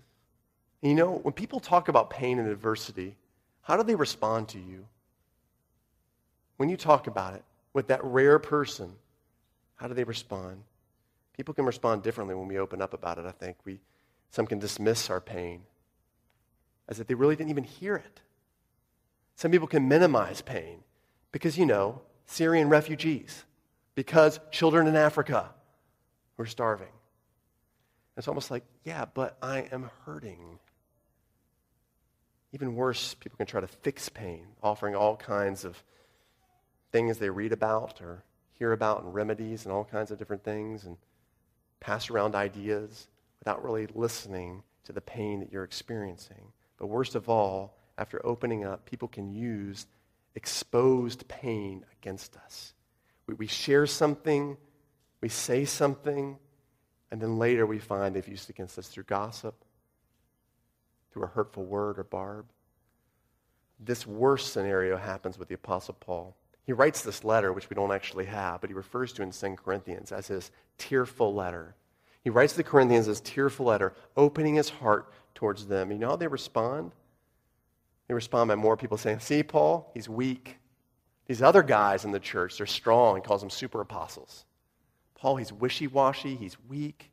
And 0.82 0.90
you 0.90 0.96
know, 0.96 1.18
when 1.18 1.34
people 1.34 1.58
talk 1.58 1.88
about 1.88 2.10
pain 2.10 2.38
and 2.38 2.48
adversity, 2.48 3.16
how 3.62 3.76
do 3.76 3.82
they 3.82 3.96
respond 3.96 4.48
to 4.50 4.58
you? 4.58 4.86
When 6.60 6.68
you 6.68 6.76
talk 6.76 7.06
about 7.06 7.32
it 7.32 7.42
with 7.72 7.86
that 7.86 8.04
rare 8.04 8.38
person, 8.38 8.92
how 9.76 9.88
do 9.88 9.94
they 9.94 10.04
respond? 10.04 10.62
People 11.34 11.54
can 11.54 11.64
respond 11.64 12.02
differently 12.02 12.34
when 12.34 12.48
we 12.48 12.58
open 12.58 12.82
up 12.82 12.92
about 12.92 13.16
it, 13.16 13.24
I 13.24 13.30
think. 13.30 13.56
We, 13.64 13.80
some 14.30 14.46
can 14.46 14.58
dismiss 14.58 15.08
our 15.08 15.22
pain 15.22 15.62
as 16.86 17.00
if 17.00 17.06
they 17.06 17.14
really 17.14 17.34
didn't 17.34 17.48
even 17.48 17.64
hear 17.64 17.96
it. 17.96 18.20
Some 19.36 19.50
people 19.50 19.68
can 19.68 19.88
minimize 19.88 20.42
pain 20.42 20.80
because, 21.32 21.56
you 21.56 21.64
know, 21.64 22.02
Syrian 22.26 22.68
refugees, 22.68 23.46
because 23.94 24.38
children 24.50 24.86
in 24.86 24.96
Africa 24.96 25.48
were 26.36 26.44
starving. 26.44 26.92
It's 28.18 28.28
almost 28.28 28.50
like, 28.50 28.64
yeah, 28.84 29.06
but 29.06 29.38
I 29.40 29.60
am 29.72 29.88
hurting. 30.04 30.58
Even 32.52 32.74
worse, 32.74 33.14
people 33.14 33.38
can 33.38 33.46
try 33.46 33.62
to 33.62 33.66
fix 33.66 34.10
pain, 34.10 34.44
offering 34.62 34.94
all 34.94 35.16
kinds 35.16 35.64
of 35.64 35.82
things 36.92 37.18
they 37.18 37.30
read 37.30 37.52
about 37.52 38.00
or 38.00 38.24
hear 38.54 38.72
about 38.72 39.02
and 39.02 39.14
remedies 39.14 39.64
and 39.64 39.72
all 39.72 39.84
kinds 39.84 40.10
of 40.10 40.18
different 40.18 40.44
things 40.44 40.84
and 40.84 40.96
pass 41.80 42.10
around 42.10 42.34
ideas 42.34 43.08
without 43.38 43.64
really 43.64 43.88
listening 43.94 44.62
to 44.84 44.92
the 44.92 45.00
pain 45.00 45.40
that 45.40 45.52
you're 45.52 45.64
experiencing. 45.64 46.52
But 46.78 46.86
worst 46.88 47.14
of 47.14 47.28
all, 47.28 47.76
after 47.96 48.24
opening 48.24 48.64
up, 48.64 48.84
people 48.84 49.08
can 49.08 49.32
use 49.32 49.86
exposed 50.34 51.26
pain 51.28 51.84
against 52.00 52.36
us. 52.36 52.74
We, 53.26 53.34
we 53.34 53.46
share 53.46 53.86
something, 53.86 54.56
we 55.20 55.28
say 55.28 55.64
something, 55.64 56.38
and 57.10 57.20
then 57.20 57.38
later 57.38 57.66
we 57.66 57.78
find 57.78 58.14
they've 58.14 58.26
used 58.26 58.48
it 58.48 58.54
against 58.54 58.78
us 58.78 58.88
through 58.88 59.04
gossip, 59.04 59.54
through 61.12 61.24
a 61.24 61.28
hurtful 61.28 61.64
word 61.64 61.98
or 61.98 62.04
barb. 62.04 62.46
This 63.78 64.06
worst 64.06 64.52
scenario 64.52 64.96
happens 64.96 65.38
with 65.38 65.48
the 65.48 65.54
Apostle 65.54 65.96
Paul. 65.98 66.36
He 66.64 66.72
writes 66.72 67.02
this 67.02 67.24
letter, 67.24 67.52
which 67.52 67.70
we 67.70 67.74
don't 67.74 67.92
actually 67.92 68.26
have, 68.26 68.60
but 68.60 68.70
he 68.70 68.74
refers 68.74 69.12
to 69.14 69.22
in 69.22 69.32
2 69.32 69.56
Corinthians 69.56 70.12
as 70.12 70.28
his 70.28 70.50
tearful 70.78 71.34
letter. 71.34 71.74
He 72.22 72.30
writes 72.30 72.52
to 72.52 72.58
the 72.58 72.64
Corinthians 72.64 73.08
as 73.08 73.20
tearful 73.20 73.66
letter, 73.66 73.94
opening 74.16 74.54
his 74.54 74.68
heart 74.68 75.12
towards 75.34 75.66
them. 75.66 75.90
You 75.90 75.98
know 75.98 76.10
how 76.10 76.16
they 76.16 76.26
respond? 76.26 76.92
They 78.08 78.14
respond 78.14 78.48
by 78.48 78.56
more 78.56 78.76
people 78.76 78.98
saying, 78.98 79.20
See, 79.20 79.42
Paul, 79.42 79.90
he's 79.94 80.08
weak. 80.08 80.58
These 81.26 81.42
other 81.42 81.62
guys 81.62 82.04
in 82.04 82.10
the 82.10 82.20
church, 82.20 82.58
they're 82.58 82.66
strong. 82.66 83.16
He 83.16 83.22
calls 83.22 83.40
them 83.40 83.50
super 83.50 83.80
apostles. 83.80 84.44
Paul, 85.14 85.36
he's 85.36 85.52
wishy 85.52 85.86
washy, 85.86 86.34
he's 86.34 86.56
weak. 86.68 87.10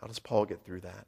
How 0.00 0.06
does 0.06 0.18
Paul 0.18 0.44
get 0.44 0.64
through 0.64 0.80
that? 0.80 1.06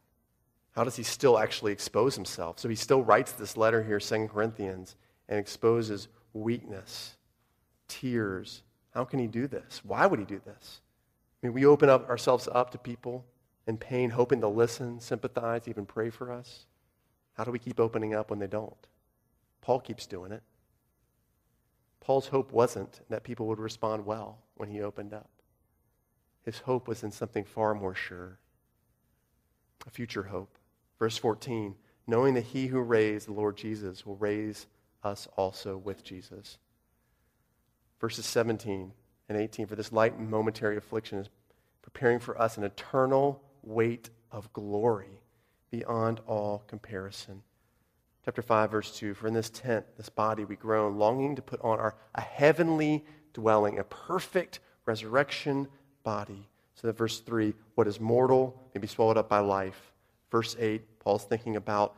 How 0.72 0.84
does 0.84 0.96
he 0.96 1.02
still 1.02 1.38
actually 1.38 1.72
expose 1.72 2.14
himself? 2.14 2.58
So 2.58 2.68
he 2.68 2.76
still 2.76 3.02
writes 3.02 3.32
this 3.32 3.56
letter 3.56 3.82
here, 3.82 3.98
2 3.98 4.28
Corinthians, 4.28 4.96
and 5.28 5.38
exposes 5.38 6.08
weakness, 6.32 7.16
tears. 7.88 8.62
How 8.94 9.04
can 9.04 9.18
he 9.18 9.26
do 9.26 9.46
this? 9.46 9.82
Why 9.84 10.06
would 10.06 10.18
he 10.18 10.24
do 10.24 10.40
this? 10.44 10.80
I 11.42 11.46
mean, 11.46 11.54
we 11.54 11.64
open 11.64 11.88
up 11.88 12.08
ourselves 12.08 12.48
up 12.52 12.70
to 12.70 12.78
people 12.78 13.24
in 13.66 13.76
pain, 13.76 14.10
hoping 14.10 14.40
they'll 14.40 14.54
listen, 14.54 15.00
sympathize, 15.00 15.68
even 15.68 15.86
pray 15.86 16.10
for 16.10 16.32
us. 16.32 16.66
How 17.34 17.44
do 17.44 17.50
we 17.50 17.58
keep 17.58 17.80
opening 17.80 18.14
up 18.14 18.30
when 18.30 18.38
they 18.38 18.46
don't? 18.46 18.86
Paul 19.60 19.80
keeps 19.80 20.06
doing 20.06 20.32
it. 20.32 20.42
Paul's 22.00 22.28
hope 22.28 22.52
wasn't 22.52 23.00
that 23.08 23.22
people 23.22 23.46
would 23.46 23.58
respond 23.58 24.06
well 24.06 24.38
when 24.56 24.68
he 24.68 24.80
opened 24.80 25.12
up. 25.12 25.30
His 26.42 26.58
hope 26.58 26.88
was 26.88 27.02
in 27.02 27.10
something 27.10 27.44
far 27.44 27.74
more 27.74 27.94
sure 27.94 28.38
a 29.86 29.90
future 29.90 30.24
hope. 30.24 30.58
Verse 30.98 31.16
14 31.16 31.74
knowing 32.06 32.34
that 32.34 32.44
he 32.44 32.66
who 32.66 32.80
raised 32.80 33.28
the 33.28 33.32
Lord 33.32 33.56
Jesus 33.56 34.04
will 34.04 34.16
raise 34.16 34.66
us 35.02 35.28
also 35.36 35.76
with 35.76 36.04
Jesus. 36.04 36.58
Verses 38.00 38.26
17 38.26 38.92
and 39.28 39.38
18 39.38 39.66
For 39.66 39.76
this 39.76 39.92
light 39.92 40.14
and 40.16 40.30
momentary 40.30 40.76
affliction 40.76 41.18
is 41.18 41.28
preparing 41.82 42.18
for 42.18 42.40
us 42.40 42.56
an 42.56 42.64
eternal 42.64 43.42
weight 43.62 44.10
of 44.30 44.52
glory 44.52 45.20
beyond 45.70 46.20
all 46.26 46.64
comparison. 46.66 47.42
Chapter 48.24 48.42
5, 48.42 48.70
verse 48.70 48.96
2 48.96 49.14
For 49.14 49.26
in 49.26 49.34
this 49.34 49.50
tent, 49.50 49.86
this 49.96 50.08
body, 50.08 50.44
we 50.44 50.56
groan, 50.56 50.98
longing 50.98 51.36
to 51.36 51.42
put 51.42 51.60
on 51.62 51.78
our, 51.78 51.94
a 52.14 52.20
heavenly 52.20 53.04
dwelling, 53.32 53.78
a 53.78 53.84
perfect 53.84 54.60
resurrection 54.84 55.68
body. 56.02 56.48
So 56.74 56.86
that 56.86 56.96
verse 56.96 57.20
3, 57.20 57.54
what 57.74 57.86
is 57.86 58.00
mortal 58.00 58.60
may 58.74 58.80
be 58.80 58.86
swallowed 58.86 59.16
up 59.16 59.28
by 59.28 59.40
life. 59.40 59.92
Verse 60.30 60.56
8, 60.58 61.00
Paul's 61.00 61.24
thinking 61.24 61.56
about 61.56 61.96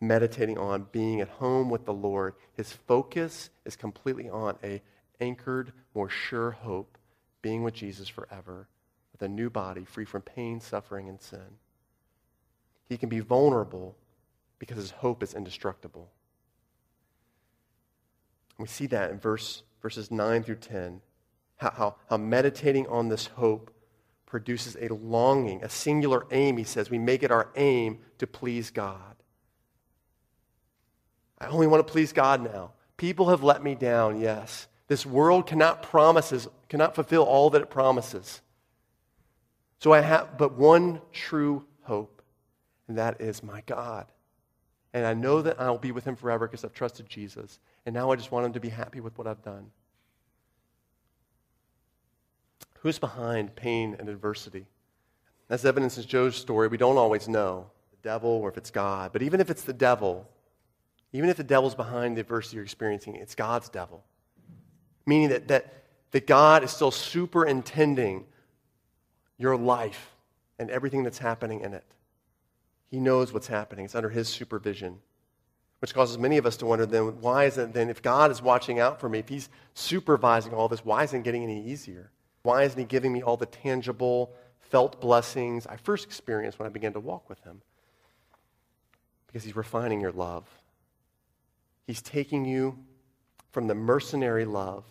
meditating 0.00 0.58
on 0.58 0.86
being 0.92 1.20
at 1.20 1.28
home 1.28 1.68
with 1.68 1.84
the 1.84 1.92
Lord. 1.92 2.34
His 2.54 2.72
focus 2.72 3.50
is 3.64 3.76
completely 3.76 4.28
on 4.28 4.56
a 4.64 4.82
anchored, 5.20 5.72
more 5.94 6.08
sure 6.08 6.52
hope, 6.52 6.96
being 7.42 7.62
with 7.62 7.74
Jesus 7.74 8.08
forever, 8.08 8.68
with 9.12 9.22
a 9.22 9.28
new 9.28 9.50
body 9.50 9.84
free 9.84 10.04
from 10.04 10.22
pain, 10.22 10.60
suffering, 10.60 11.08
and 11.08 11.20
sin. 11.20 11.58
He 12.88 12.96
can 12.96 13.08
be 13.08 13.20
vulnerable 13.20 13.96
because 14.58 14.76
his 14.76 14.90
hope 14.90 15.22
is 15.22 15.34
indestructible. 15.34 16.10
We 18.58 18.66
see 18.66 18.86
that 18.88 19.10
in 19.10 19.18
verse, 19.18 19.62
verses 19.80 20.10
9 20.10 20.42
through 20.42 20.56
10, 20.56 21.00
how, 21.56 21.70
how, 21.70 21.96
how 22.08 22.16
meditating 22.16 22.86
on 22.88 23.08
this 23.08 23.26
hope 23.26 23.70
produces 24.26 24.76
a 24.80 24.92
longing, 24.92 25.62
a 25.64 25.68
singular 25.68 26.26
aim, 26.30 26.56
he 26.56 26.64
says. 26.64 26.90
We 26.90 26.98
make 26.98 27.22
it 27.22 27.30
our 27.30 27.50
aim 27.56 27.98
to 28.18 28.26
please 28.26 28.70
God. 28.70 29.16
I 31.40 31.46
only 31.46 31.66
want 31.66 31.86
to 31.86 31.90
please 31.90 32.12
God 32.12 32.42
now. 32.42 32.72
People 32.96 33.30
have 33.30 33.42
let 33.42 33.62
me 33.62 33.74
down, 33.74 34.20
yes. 34.20 34.66
This 34.88 35.06
world 35.06 35.46
cannot 35.46 35.82
promises, 35.82 36.48
cannot 36.68 36.94
fulfill 36.94 37.22
all 37.22 37.50
that 37.50 37.62
it 37.62 37.70
promises. 37.70 38.42
So 39.78 39.92
I 39.92 40.00
have 40.00 40.36
but 40.36 40.58
one 40.58 41.00
true 41.12 41.64
hope, 41.82 42.22
and 42.86 42.98
that 42.98 43.20
is 43.20 43.42
my 43.42 43.62
God. 43.66 44.06
And 44.92 45.06
I 45.06 45.14
know 45.14 45.40
that 45.42 45.60
I'll 45.60 45.78
be 45.78 45.92
with 45.92 46.04
him 46.04 46.16
forever 46.16 46.46
because 46.46 46.64
I've 46.64 46.74
trusted 46.74 47.08
Jesus. 47.08 47.58
And 47.86 47.94
now 47.94 48.10
I 48.10 48.16
just 48.16 48.32
want 48.32 48.46
him 48.46 48.52
to 48.54 48.60
be 48.60 48.68
happy 48.68 49.00
with 49.00 49.16
what 49.16 49.26
I've 49.26 49.42
done. 49.42 49.70
Who's 52.80 52.98
behind 52.98 53.54
pain 53.54 53.96
and 53.98 54.08
adversity? 54.08 54.66
As 55.48 55.64
evidence 55.64 55.96
in 55.96 56.04
Job's 56.04 56.36
story, 56.36 56.68
we 56.68 56.76
don't 56.76 56.98
always 56.98 57.28
know 57.28 57.70
the 57.90 58.08
devil 58.08 58.30
or 58.30 58.48
if 58.48 58.56
it's 58.56 58.70
God. 58.70 59.12
But 59.12 59.22
even 59.22 59.40
if 59.40 59.50
it's 59.50 59.62
the 59.62 59.72
devil, 59.72 60.28
even 61.12 61.28
if 61.30 61.36
the 61.36 61.44
devil's 61.44 61.74
behind 61.74 62.16
the 62.16 62.20
adversity 62.20 62.56
you're 62.56 62.64
experiencing, 62.64 63.16
it's 63.16 63.34
God's 63.34 63.68
devil. 63.68 64.04
Meaning 65.06 65.30
that, 65.30 65.48
that, 65.48 65.74
that 66.12 66.26
God 66.26 66.62
is 66.62 66.70
still 66.70 66.90
superintending 66.90 68.24
your 69.38 69.56
life 69.56 70.14
and 70.58 70.70
everything 70.70 71.02
that's 71.02 71.18
happening 71.18 71.60
in 71.60 71.72
it. 71.74 71.84
He 72.90 73.00
knows 73.00 73.32
what's 73.32 73.46
happening. 73.46 73.84
It's 73.84 73.94
under 73.94 74.10
his 74.10 74.28
supervision. 74.28 74.98
Which 75.80 75.94
causes 75.94 76.18
many 76.18 76.36
of 76.36 76.44
us 76.44 76.58
to 76.58 76.66
wonder 76.66 76.84
then, 76.84 77.20
why 77.20 77.46
is 77.46 77.56
it 77.56 77.72
then, 77.72 77.88
if 77.88 78.02
God 78.02 78.30
is 78.30 78.42
watching 78.42 78.78
out 78.78 79.00
for 79.00 79.08
me, 79.08 79.20
if 79.20 79.28
he's 79.28 79.48
supervising 79.72 80.52
all 80.52 80.68
this, 80.68 80.84
why 80.84 81.04
isn't 81.04 81.20
it 81.20 81.24
getting 81.24 81.42
any 81.42 81.66
easier? 81.66 82.10
Why 82.42 82.64
isn't 82.64 82.78
he 82.78 82.84
giving 82.84 83.12
me 83.12 83.22
all 83.22 83.38
the 83.38 83.46
tangible, 83.46 84.32
felt 84.58 85.00
blessings 85.00 85.66
I 85.66 85.76
first 85.76 86.04
experienced 86.04 86.58
when 86.58 86.66
I 86.66 86.70
began 86.70 86.92
to 86.92 87.00
walk 87.00 87.30
with 87.30 87.42
him? 87.44 87.62
Because 89.26 89.44
he's 89.44 89.56
refining 89.56 90.00
your 90.00 90.12
love. 90.12 90.44
He's 91.90 92.00
taking 92.00 92.44
you 92.44 92.78
from 93.50 93.66
the 93.66 93.74
mercenary 93.74 94.44
love 94.44 94.84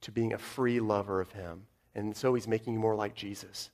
to 0.00 0.10
being 0.10 0.32
a 0.32 0.38
free 0.38 0.80
lover 0.80 1.20
of 1.20 1.30
Him. 1.30 1.66
And 1.94 2.16
so 2.16 2.34
He's 2.34 2.48
making 2.48 2.72
you 2.72 2.80
more 2.80 2.96
like 2.96 3.14
Jesus. 3.14 3.70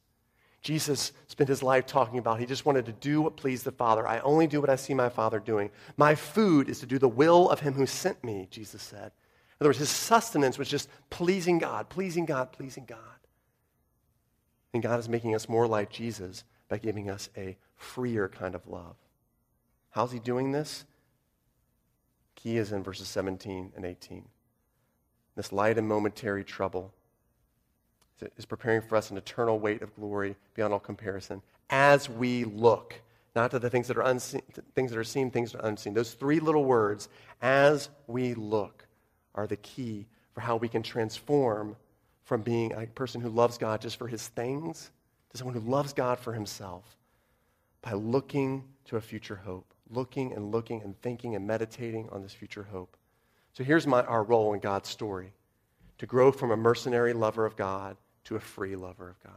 Jesus 0.60 1.12
spent 1.26 1.48
his 1.48 1.62
life 1.62 1.86
talking 1.86 2.18
about 2.18 2.38
he 2.38 2.44
just 2.44 2.66
wanted 2.66 2.84
to 2.84 2.92
do 2.92 3.22
what 3.22 3.38
pleased 3.38 3.64
the 3.64 3.72
Father. 3.72 4.06
I 4.06 4.18
only 4.18 4.46
do 4.46 4.60
what 4.60 4.68
I 4.68 4.76
see 4.76 4.92
my 4.92 5.08
Father 5.08 5.38
doing. 5.38 5.70
My 5.96 6.14
food 6.14 6.68
is 6.68 6.80
to 6.80 6.86
do 6.86 6.98
the 6.98 7.08
will 7.08 7.48
of 7.48 7.60
him 7.60 7.72
who 7.72 7.86
sent 7.86 8.22
me, 8.22 8.46
Jesus 8.50 8.82
said. 8.82 9.06
In 9.06 9.62
other 9.62 9.70
words, 9.70 9.78
his 9.78 9.88
sustenance 9.88 10.58
was 10.58 10.68
just 10.68 10.90
pleasing 11.08 11.56
God, 11.56 11.88
pleasing 11.88 12.26
God, 12.26 12.52
pleasing 12.52 12.84
God. 12.84 12.98
And 14.74 14.82
God 14.82 15.00
is 15.00 15.08
making 15.08 15.34
us 15.34 15.48
more 15.48 15.66
like 15.66 15.88
Jesus 15.88 16.44
by 16.68 16.76
giving 16.76 17.08
us 17.08 17.30
a 17.38 17.56
freer 17.76 18.28
kind 18.28 18.54
of 18.54 18.68
love. 18.68 18.96
How's 19.92 20.12
he 20.12 20.18
doing 20.18 20.52
this? 20.52 20.84
Key 22.42 22.56
is 22.56 22.72
in 22.72 22.82
verses 22.82 23.08
17 23.08 23.72
and 23.76 23.84
18. 23.84 24.24
This 25.36 25.52
light 25.52 25.78
and 25.78 25.86
momentary 25.86 26.44
trouble 26.44 26.92
is 28.36 28.44
preparing 28.44 28.82
for 28.82 28.96
us 28.96 29.10
an 29.10 29.16
eternal 29.16 29.58
weight 29.58 29.82
of 29.82 29.94
glory 29.94 30.36
beyond 30.54 30.72
all 30.72 30.80
comparison 30.80 31.42
as 31.70 32.08
we 32.08 32.44
look 32.44 33.00
not 33.36 33.52
to 33.52 33.58
the 33.58 33.70
things 33.70 33.86
that 33.88 33.96
are 33.96 34.02
unseen, 34.02 34.42
things 34.74 34.90
that 34.90 34.98
are 34.98 35.04
seen, 35.04 35.30
things 35.30 35.52
that 35.52 35.62
are 35.62 35.68
unseen. 35.68 35.94
Those 35.94 36.14
three 36.14 36.40
little 36.40 36.64
words, 36.64 37.08
as 37.40 37.88
we 38.06 38.34
look, 38.34 38.86
are 39.34 39.46
the 39.46 39.56
key 39.56 40.06
for 40.32 40.40
how 40.40 40.56
we 40.56 40.68
can 40.68 40.82
transform 40.82 41.76
from 42.24 42.42
being 42.42 42.72
a 42.72 42.86
person 42.86 43.20
who 43.20 43.28
loves 43.28 43.56
God 43.56 43.80
just 43.80 43.96
for 43.96 44.08
his 44.08 44.26
things 44.28 44.90
to 45.30 45.38
someone 45.38 45.54
who 45.54 45.60
loves 45.60 45.92
God 45.92 46.18
for 46.18 46.32
himself 46.32 46.96
by 47.82 47.92
looking 47.92 48.64
to 48.86 48.96
a 48.96 49.00
future 49.00 49.36
hope, 49.36 49.72
looking 49.90 50.32
and 50.32 50.52
looking 50.52 50.82
and 50.82 51.00
thinking 51.00 51.34
and 51.34 51.46
meditating 51.46 52.08
on 52.10 52.22
this 52.22 52.32
future 52.32 52.64
hope. 52.64 52.96
So 53.52 53.64
here's 53.64 53.86
my, 53.86 54.02
our 54.02 54.22
role 54.22 54.54
in 54.54 54.60
God's 54.60 54.88
story 54.88 55.32
to 55.98 56.06
grow 56.06 56.32
from 56.32 56.50
a 56.50 56.56
mercenary 56.56 57.12
lover 57.12 57.44
of 57.44 57.56
God 57.56 57.96
to 58.24 58.36
a 58.36 58.40
free 58.40 58.76
lover 58.76 59.08
of 59.08 59.22
God. 59.22 59.34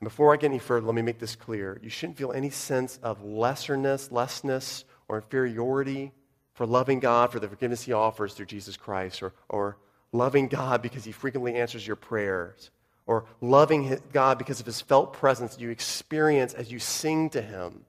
And 0.00 0.08
before 0.08 0.32
I 0.32 0.36
get 0.36 0.50
any 0.50 0.58
further, 0.58 0.84
let 0.84 0.94
me 0.94 1.02
make 1.02 1.20
this 1.20 1.36
clear. 1.36 1.78
You 1.82 1.88
shouldn't 1.88 2.18
feel 2.18 2.32
any 2.32 2.50
sense 2.50 2.98
of 3.02 3.22
lesserness, 3.22 4.10
lessness, 4.10 4.84
or 5.08 5.18
inferiority 5.18 6.12
for 6.54 6.66
loving 6.66 7.00
God 7.00 7.32
for 7.32 7.38
the 7.38 7.48
forgiveness 7.48 7.82
he 7.82 7.92
offers 7.92 8.34
through 8.34 8.46
Jesus 8.46 8.76
Christ, 8.76 9.22
or, 9.22 9.32
or 9.48 9.78
loving 10.10 10.48
God 10.48 10.82
because 10.82 11.04
he 11.04 11.12
frequently 11.12 11.54
answers 11.54 11.86
your 11.86 11.96
prayers, 11.96 12.70
or 13.06 13.24
loving 13.40 13.98
God 14.12 14.38
because 14.38 14.60
of 14.60 14.66
his 14.66 14.80
felt 14.80 15.12
presence 15.12 15.58
you 15.58 15.70
experience 15.70 16.52
as 16.52 16.70
you 16.70 16.78
sing 16.78 17.30
to 17.30 17.40
him. 17.40 17.84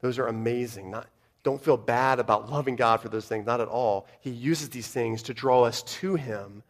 Those 0.00 0.18
are 0.18 0.26
amazing. 0.26 0.90
Not, 0.90 1.06
don't 1.42 1.62
feel 1.62 1.76
bad 1.76 2.18
about 2.18 2.50
loving 2.50 2.76
God 2.76 3.00
for 3.00 3.08
those 3.08 3.26
things, 3.26 3.46
not 3.46 3.60
at 3.60 3.68
all. 3.68 4.06
He 4.20 4.30
uses 4.30 4.68
these 4.68 4.88
things 4.88 5.22
to 5.24 5.34
draw 5.34 5.64
us 5.64 5.82
to 5.84 6.14
him. 6.14 6.62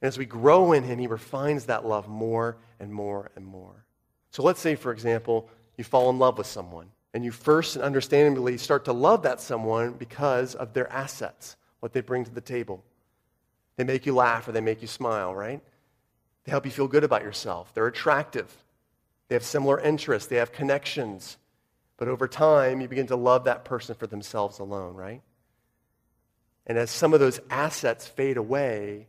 And 0.00 0.08
as 0.08 0.18
we 0.18 0.26
grow 0.26 0.72
in 0.72 0.84
him, 0.84 0.98
he 0.98 1.06
refines 1.06 1.66
that 1.66 1.86
love 1.86 2.08
more 2.08 2.56
and 2.80 2.92
more 2.92 3.30
and 3.36 3.46
more. 3.46 3.84
So 4.30 4.42
let's 4.42 4.60
say, 4.60 4.74
for 4.74 4.92
example, 4.92 5.48
you 5.76 5.84
fall 5.84 6.10
in 6.10 6.18
love 6.18 6.38
with 6.38 6.46
someone, 6.46 6.88
and 7.14 7.24
you 7.24 7.30
first 7.30 7.76
and 7.76 7.84
understandably 7.84 8.58
start 8.58 8.84
to 8.86 8.92
love 8.92 9.22
that 9.22 9.40
someone 9.40 9.92
because 9.92 10.54
of 10.54 10.72
their 10.72 10.90
assets, 10.90 11.56
what 11.80 11.92
they 11.92 12.00
bring 12.00 12.24
to 12.24 12.30
the 12.30 12.40
table. 12.40 12.84
They 13.76 13.84
make 13.84 14.06
you 14.06 14.14
laugh 14.14 14.46
or 14.46 14.52
they 14.52 14.60
make 14.60 14.82
you 14.82 14.88
smile, 14.88 15.34
right? 15.34 15.60
They 16.44 16.50
help 16.50 16.64
you 16.64 16.70
feel 16.70 16.88
good 16.88 17.04
about 17.04 17.22
yourself. 17.22 17.72
They're 17.74 17.86
attractive. 17.86 18.52
They 19.28 19.34
have 19.34 19.44
similar 19.44 19.80
interests. 19.80 20.28
They 20.28 20.36
have 20.36 20.52
connections. 20.52 21.38
But 21.96 22.08
over 22.08 22.26
time, 22.26 22.80
you 22.80 22.88
begin 22.88 23.06
to 23.08 23.16
love 23.16 23.44
that 23.44 23.64
person 23.64 23.94
for 23.94 24.06
themselves 24.06 24.58
alone, 24.58 24.94
right? 24.94 25.22
And 26.66 26.78
as 26.78 26.90
some 26.90 27.14
of 27.14 27.20
those 27.20 27.40
assets 27.50 28.06
fade 28.06 28.36
away, 28.36 29.06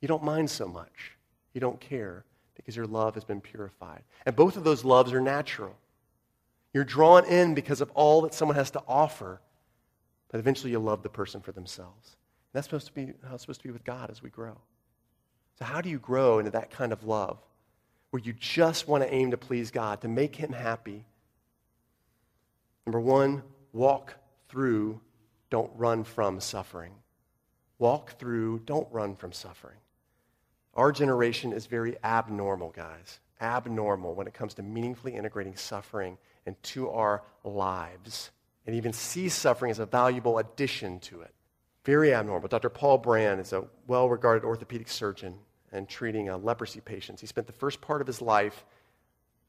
you 0.00 0.08
don't 0.08 0.22
mind 0.22 0.50
so 0.50 0.66
much. 0.66 1.12
You 1.52 1.60
don't 1.60 1.80
care 1.80 2.24
because 2.54 2.76
your 2.76 2.86
love 2.86 3.14
has 3.14 3.24
been 3.24 3.40
purified. 3.40 4.02
And 4.24 4.36
both 4.36 4.56
of 4.56 4.64
those 4.64 4.84
loves 4.84 5.12
are 5.12 5.20
natural. 5.20 5.76
You're 6.72 6.84
drawn 6.84 7.24
in 7.26 7.54
because 7.54 7.80
of 7.80 7.90
all 7.94 8.22
that 8.22 8.34
someone 8.34 8.56
has 8.56 8.70
to 8.72 8.82
offer, 8.88 9.40
but 10.30 10.38
eventually 10.38 10.70
you'll 10.70 10.82
love 10.82 11.02
the 11.02 11.08
person 11.08 11.40
for 11.40 11.52
themselves. 11.52 12.08
And 12.08 12.58
that's 12.58 12.66
supposed 12.66 12.86
to 12.86 12.92
be 12.92 13.12
how 13.26 13.34
it's 13.34 13.42
supposed 13.42 13.60
to 13.60 13.68
be 13.68 13.72
with 13.72 13.84
God 13.84 14.10
as 14.10 14.22
we 14.22 14.30
grow. 14.30 14.56
So, 15.58 15.64
how 15.64 15.80
do 15.80 15.90
you 15.90 15.98
grow 15.98 16.38
into 16.38 16.52
that 16.52 16.70
kind 16.70 16.92
of 16.92 17.04
love 17.04 17.38
where 18.10 18.22
you 18.22 18.32
just 18.32 18.88
want 18.88 19.02
to 19.02 19.12
aim 19.12 19.32
to 19.32 19.36
please 19.36 19.70
God, 19.70 20.00
to 20.00 20.08
make 20.08 20.34
Him 20.36 20.52
happy? 20.52 21.04
Number 22.86 23.00
one, 23.00 23.42
walk 23.72 24.14
through, 24.48 25.00
don't 25.50 25.70
run 25.74 26.04
from 26.04 26.40
suffering. 26.40 26.92
Walk 27.78 28.18
through, 28.18 28.60
don't 28.60 28.88
run 28.92 29.16
from 29.16 29.32
suffering. 29.32 29.78
Our 30.74 30.92
generation 30.92 31.52
is 31.52 31.66
very 31.66 31.96
abnormal, 32.02 32.70
guys. 32.70 33.20
Abnormal 33.40 34.14
when 34.14 34.26
it 34.26 34.34
comes 34.34 34.54
to 34.54 34.62
meaningfully 34.62 35.14
integrating 35.14 35.56
suffering 35.56 36.16
into 36.46 36.88
our 36.90 37.22
lives 37.44 38.30
and 38.66 38.76
even 38.76 38.92
see 38.92 39.28
suffering 39.28 39.70
as 39.70 39.78
a 39.78 39.86
valuable 39.86 40.38
addition 40.38 41.00
to 41.00 41.20
it. 41.22 41.34
Very 41.84 42.14
abnormal. 42.14 42.48
Dr. 42.48 42.68
Paul 42.68 42.98
Brand 42.98 43.40
is 43.40 43.52
a 43.52 43.64
well 43.86 44.08
regarded 44.08 44.44
orthopedic 44.44 44.88
surgeon 44.88 45.34
and 45.72 45.88
treating 45.88 46.30
uh, 46.30 46.38
leprosy 46.38 46.80
patients. 46.80 47.20
He 47.20 47.26
spent 47.26 47.46
the 47.46 47.52
first 47.52 47.80
part 47.80 48.00
of 48.00 48.06
his 48.06 48.22
life, 48.22 48.64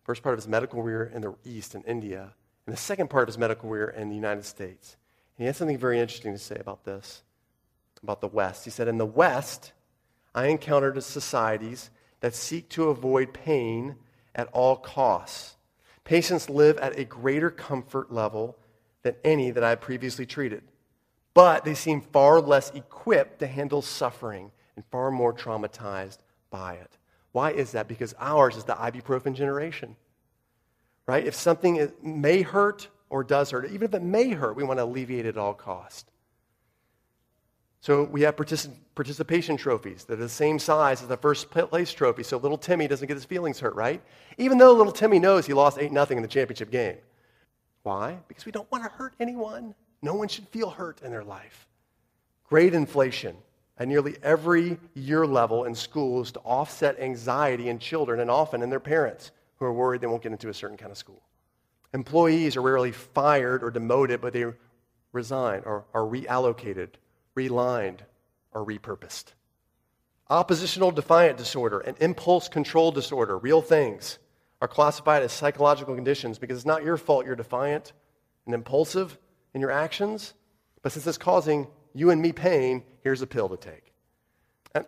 first 0.03 0.23
part 0.23 0.33
of 0.33 0.39
his 0.39 0.47
medical 0.47 0.81
career 0.81 1.11
in 1.13 1.21
the 1.21 1.35
East, 1.45 1.75
in 1.75 1.83
India, 1.83 2.33
and 2.65 2.73
the 2.73 2.79
second 2.79 3.09
part 3.09 3.23
of 3.23 3.27
his 3.27 3.37
medical 3.37 3.69
career 3.69 3.89
in 3.89 4.09
the 4.09 4.15
United 4.15 4.45
States. 4.45 4.95
And 5.37 5.43
he 5.43 5.45
had 5.45 5.55
something 5.55 5.77
very 5.77 5.99
interesting 5.99 6.33
to 6.33 6.39
say 6.39 6.57
about 6.59 6.85
this, 6.85 7.23
about 8.01 8.21
the 8.21 8.27
West. 8.27 8.65
He 8.65 8.71
said, 8.71 8.87
In 8.87 8.97
the 8.97 9.05
West, 9.05 9.73
I 10.33 10.47
encountered 10.47 11.01
societies 11.03 11.89
that 12.21 12.35
seek 12.35 12.69
to 12.69 12.89
avoid 12.89 13.33
pain 13.33 13.95
at 14.35 14.49
all 14.53 14.75
costs. 14.75 15.55
Patients 16.03 16.49
live 16.49 16.77
at 16.77 16.97
a 16.97 17.05
greater 17.05 17.49
comfort 17.49 18.11
level 18.11 18.57
than 19.03 19.15
any 19.23 19.51
that 19.51 19.63
I 19.63 19.69
had 19.69 19.81
previously 19.81 20.25
treated 20.25 20.63
but 21.33 21.65
they 21.65 21.73
seem 21.73 22.01
far 22.01 22.39
less 22.41 22.71
equipped 22.71 23.39
to 23.39 23.47
handle 23.47 23.81
suffering 23.81 24.51
and 24.75 24.85
far 24.91 25.11
more 25.11 25.33
traumatized 25.33 26.19
by 26.49 26.75
it. 26.75 26.97
Why 27.31 27.51
is 27.51 27.71
that? 27.71 27.87
Because 27.87 28.13
ours 28.19 28.55
is 28.55 28.63
the 28.65 28.75
ibuprofen 28.75 29.33
generation. 29.33 29.95
Right? 31.05 31.25
If 31.25 31.35
something 31.35 31.91
may 32.01 32.41
hurt 32.41 32.87
or 33.09 33.23
does 33.23 33.51
hurt, 33.51 33.65
even 33.65 33.83
if 33.83 33.93
it 33.93 34.01
may 34.01 34.29
hurt, 34.29 34.55
we 34.55 34.63
want 34.63 34.79
to 34.79 34.85
alleviate 34.85 35.25
it 35.25 35.29
at 35.29 35.37
all 35.37 35.53
cost. 35.53 36.09
So 37.81 38.05
we 38.05 38.21
have 38.21 38.37
particip- 38.37 38.73
participation 38.95 39.57
trophies 39.57 40.05
that 40.05 40.13
are 40.13 40.23
the 40.23 40.29
same 40.29 40.57
size 40.57 41.01
as 41.01 41.09
the 41.09 41.17
first 41.17 41.51
place 41.51 41.91
trophy, 41.91 42.23
so 42.23 42.37
little 42.37 42.57
Timmy 42.57 42.87
doesn't 42.87 43.07
get 43.07 43.15
his 43.15 43.25
feelings 43.25 43.59
hurt, 43.59 43.75
right? 43.75 44.01
Even 44.37 44.57
though 44.57 44.71
little 44.71 44.93
Timmy 44.93 45.19
knows 45.19 45.45
he 45.45 45.53
lost 45.53 45.77
8 45.77 45.91
0 45.91 46.05
in 46.11 46.21
the 46.21 46.27
championship 46.29 46.71
game. 46.71 46.95
Why? 47.83 48.19
Because 48.29 48.45
we 48.45 48.53
don't 48.53 48.71
want 48.71 48.85
to 48.85 48.89
hurt 48.89 49.13
anyone. 49.19 49.75
No 50.01 50.13
one 50.13 50.29
should 50.29 50.47
feel 50.47 50.69
hurt 50.69 51.01
in 51.01 51.11
their 51.11 51.25
life. 51.25 51.67
Grade 52.47 52.73
inflation 52.73 53.35
at 53.77 53.89
nearly 53.89 54.15
every 54.23 54.79
year 54.93 55.27
level 55.27 55.65
in 55.65 55.75
schools 55.75 56.31
to 56.31 56.39
offset 56.39 56.99
anxiety 56.99 57.67
in 57.67 57.79
children 57.79 58.21
and 58.21 58.31
often 58.31 58.61
in 58.61 58.69
their 58.69 58.79
parents 58.79 59.31
who 59.57 59.65
are 59.65 59.73
worried 59.73 60.01
they 60.01 60.07
won't 60.07 60.23
get 60.23 60.31
into 60.31 60.49
a 60.49 60.53
certain 60.53 60.77
kind 60.77 60.91
of 60.91 60.97
school. 60.97 61.21
Employees 61.93 62.57
are 62.57 62.61
rarely 62.61 62.91
fired 62.91 63.63
or 63.63 63.69
demoted, 63.69 64.19
but 64.21 64.33
they 64.33 64.45
resign 65.11 65.61
or 65.65 65.85
are 65.93 66.01
reallocated, 66.01 66.89
relined, 67.35 68.03
or 68.51 68.65
repurposed. 68.65 69.33
Oppositional 70.29 70.91
defiant 70.91 71.37
disorder 71.37 71.79
and 71.79 71.95
impulse 71.99 72.47
control 72.47 72.91
disorder, 72.91 73.37
real 73.37 73.61
things, 73.61 74.17
are 74.61 74.67
classified 74.67 75.21
as 75.21 75.31
psychological 75.31 75.93
conditions 75.93 76.39
because 76.39 76.57
it's 76.57 76.65
not 76.65 76.83
your 76.83 76.97
fault 76.97 77.25
you're 77.25 77.35
defiant 77.35 77.93
and 78.45 78.55
impulsive 78.55 79.17
in 79.53 79.61
your 79.61 79.71
actions, 79.71 80.33
but 80.81 80.91
since 80.91 81.05
it's 81.05 81.17
causing 81.17 81.67
you 81.93 82.09
and 82.09 82.21
me 82.21 82.31
pain, 82.31 82.83
here's 83.01 83.21
a 83.21 83.27
pill 83.27 83.49
to 83.49 83.57
take. 83.57 83.93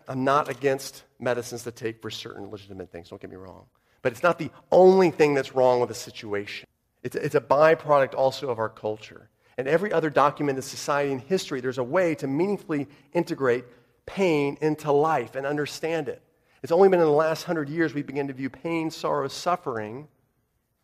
I'm 0.08 0.24
not 0.24 0.48
against 0.48 1.04
medicines 1.20 1.62
to 1.62 1.70
take 1.70 2.02
for 2.02 2.10
certain 2.10 2.50
legitimate 2.50 2.90
things, 2.90 3.10
don't 3.10 3.20
get 3.20 3.30
me 3.30 3.36
wrong. 3.36 3.66
But 4.06 4.12
it's 4.12 4.22
not 4.22 4.38
the 4.38 4.52
only 4.70 5.10
thing 5.10 5.34
that's 5.34 5.56
wrong 5.56 5.80
with 5.80 5.88
the 5.88 5.94
situation. 5.96 6.68
It's, 7.02 7.16
it's 7.16 7.34
a 7.34 7.40
byproduct 7.40 8.14
also 8.14 8.50
of 8.50 8.60
our 8.60 8.68
culture. 8.68 9.30
And 9.58 9.66
every 9.66 9.92
other 9.92 10.10
documented 10.10 10.62
society 10.62 11.10
in 11.10 11.18
history, 11.18 11.60
there's 11.60 11.78
a 11.78 11.82
way 11.82 12.14
to 12.14 12.28
meaningfully 12.28 12.86
integrate 13.14 13.64
pain 14.06 14.58
into 14.60 14.92
life 14.92 15.34
and 15.34 15.44
understand 15.44 16.08
it. 16.08 16.22
It's 16.62 16.70
only 16.70 16.88
been 16.88 17.00
in 17.00 17.06
the 17.06 17.10
last 17.10 17.42
hundred 17.42 17.68
years 17.68 17.94
we 17.94 18.02
begin 18.02 18.28
to 18.28 18.32
view 18.32 18.48
pain, 18.48 18.92
sorrow, 18.92 19.26
suffering 19.26 20.06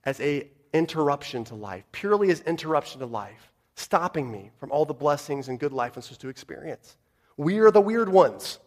as 0.03 0.19
a 0.19 0.49
interruption 0.73 1.45
to 1.45 1.55
life, 1.55 1.85
purely 1.93 2.29
as 2.33 2.41
interruption 2.41 2.99
to 2.99 3.07
life 3.07 3.53
stopping 3.77 4.33
me 4.33 4.51
from 4.59 4.73
all 4.73 4.85
the 4.85 4.95
blessings 4.95 5.49
and 5.49 5.61
good 5.61 5.73
life 5.73 5.95
I'm 5.95 6.03
supposed 6.03 6.23
to 6.23 6.29
experience. 6.29 6.97
We 7.37 7.61
are 7.61 7.71
the 7.71 7.81
weird 7.81 8.09
ones. 8.09 8.59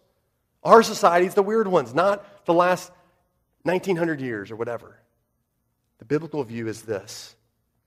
Our 0.63 0.81
society 0.81 1.25
is 1.25 1.33
the 1.33 1.43
weird 1.43 1.67
ones, 1.67 1.93
not 1.93 2.45
the 2.45 2.53
last 2.53 2.93
1900 3.65 4.21
years 4.21 4.51
or 4.51 4.55
whatever. 4.55 4.99
The 5.97 6.05
biblical 6.05 6.43
view 6.43 6.67
is 6.67 6.83
this 6.83 7.35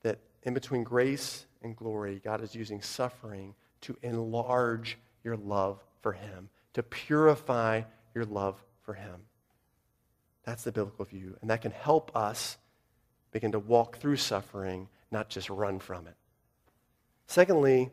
that 0.02 0.18
in 0.42 0.54
between 0.54 0.82
grace 0.82 1.46
and 1.62 1.76
glory, 1.76 2.20
God 2.24 2.42
is 2.42 2.54
using 2.54 2.82
suffering 2.82 3.54
to 3.82 3.96
enlarge 4.02 4.98
your 5.22 5.36
love 5.36 5.82
for 6.00 6.12
Him, 6.12 6.48
to 6.74 6.82
purify 6.82 7.82
your 8.14 8.24
love 8.24 8.62
for 8.82 8.94
Him. 8.94 9.20
That's 10.44 10.64
the 10.64 10.72
biblical 10.72 11.04
view. 11.04 11.36
And 11.40 11.50
that 11.50 11.62
can 11.62 11.70
help 11.70 12.16
us 12.16 12.56
begin 13.30 13.52
to 13.52 13.58
walk 13.58 13.98
through 13.98 14.16
suffering, 14.16 14.88
not 15.10 15.28
just 15.28 15.50
run 15.50 15.78
from 15.78 16.06
it. 16.06 16.14
Secondly, 17.26 17.90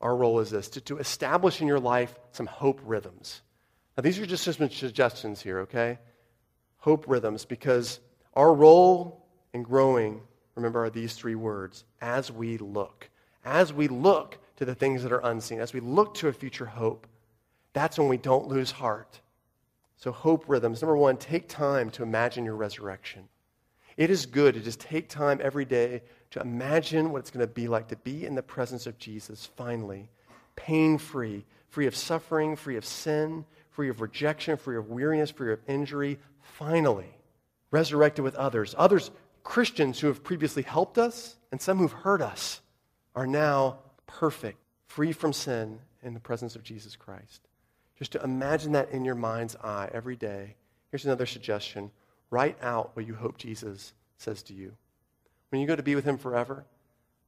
our 0.00 0.14
role 0.14 0.40
is 0.40 0.50
this 0.50 0.68
to, 0.70 0.80
to 0.82 0.98
establish 0.98 1.60
in 1.60 1.66
your 1.66 1.80
life 1.80 2.14
some 2.32 2.46
hope 2.46 2.80
rhythms. 2.84 3.40
Now, 3.96 4.02
these 4.02 4.18
are 4.18 4.26
just 4.26 4.44
some 4.44 4.70
suggestions 4.70 5.40
here, 5.40 5.60
okay? 5.60 5.98
Hope 6.84 7.06
rhythms, 7.08 7.46
because 7.46 7.98
our 8.34 8.52
role 8.52 9.24
in 9.54 9.62
growing, 9.62 10.20
remember, 10.54 10.84
are 10.84 10.90
these 10.90 11.14
three 11.14 11.34
words 11.34 11.84
as 12.02 12.30
we 12.30 12.58
look. 12.58 13.08
As 13.42 13.72
we 13.72 13.88
look 13.88 14.36
to 14.56 14.66
the 14.66 14.74
things 14.74 15.02
that 15.02 15.10
are 15.10 15.20
unseen, 15.20 15.60
as 15.60 15.72
we 15.72 15.80
look 15.80 16.12
to 16.16 16.28
a 16.28 16.32
future 16.34 16.66
hope, 16.66 17.06
that's 17.72 17.98
when 17.98 18.08
we 18.08 18.18
don't 18.18 18.48
lose 18.48 18.70
heart. 18.70 19.22
So, 19.96 20.12
hope 20.12 20.44
rhythms. 20.46 20.82
Number 20.82 20.94
one, 20.94 21.16
take 21.16 21.48
time 21.48 21.88
to 21.92 22.02
imagine 22.02 22.44
your 22.44 22.54
resurrection. 22.54 23.30
It 23.96 24.10
is 24.10 24.26
good 24.26 24.52
to 24.52 24.60
just 24.60 24.78
take 24.78 25.08
time 25.08 25.40
every 25.42 25.64
day 25.64 26.02
to 26.32 26.40
imagine 26.42 27.12
what 27.12 27.20
it's 27.20 27.30
going 27.30 27.46
to 27.46 27.50
be 27.50 27.66
like 27.66 27.88
to 27.88 27.96
be 27.96 28.26
in 28.26 28.34
the 28.34 28.42
presence 28.42 28.86
of 28.86 28.98
Jesus 28.98 29.48
finally, 29.56 30.10
pain 30.54 30.98
free, 30.98 31.46
free 31.70 31.86
of 31.86 31.96
suffering, 31.96 32.56
free 32.56 32.76
of 32.76 32.84
sin, 32.84 33.46
free 33.74 33.88
of 33.88 34.00
rejection, 34.00 34.56
free 34.56 34.76
of 34.76 34.88
weariness, 34.88 35.30
free 35.30 35.52
of 35.52 35.60
injury, 35.66 36.18
finally, 36.40 37.10
resurrected 37.70 38.24
with 38.24 38.36
others. 38.36 38.74
Others, 38.78 39.10
Christians 39.42 39.98
who 39.98 40.06
have 40.06 40.22
previously 40.22 40.62
helped 40.62 40.96
us 40.96 41.36
and 41.50 41.60
some 41.60 41.78
who've 41.78 41.92
hurt 41.92 42.22
us, 42.22 42.60
are 43.14 43.26
now 43.26 43.78
perfect, 44.06 44.58
free 44.86 45.12
from 45.12 45.32
sin 45.32 45.78
in 46.02 46.14
the 46.14 46.20
presence 46.20 46.56
of 46.56 46.62
Jesus 46.62 46.96
Christ. 46.96 47.42
Just 47.98 48.12
to 48.12 48.22
imagine 48.22 48.72
that 48.72 48.90
in 48.90 49.04
your 49.04 49.14
mind's 49.14 49.56
eye 49.56 49.88
every 49.92 50.16
day. 50.16 50.56
Here's 50.90 51.04
another 51.04 51.26
suggestion 51.26 51.90
write 52.30 52.58
out 52.62 52.90
what 52.94 53.06
you 53.06 53.14
hope 53.14 53.38
Jesus 53.38 53.92
says 54.18 54.42
to 54.44 54.54
you. 54.54 54.72
When 55.50 55.60
you 55.60 55.66
go 55.66 55.76
to 55.76 55.82
be 55.82 55.94
with 55.94 56.04
him 56.04 56.18
forever, 56.18 56.64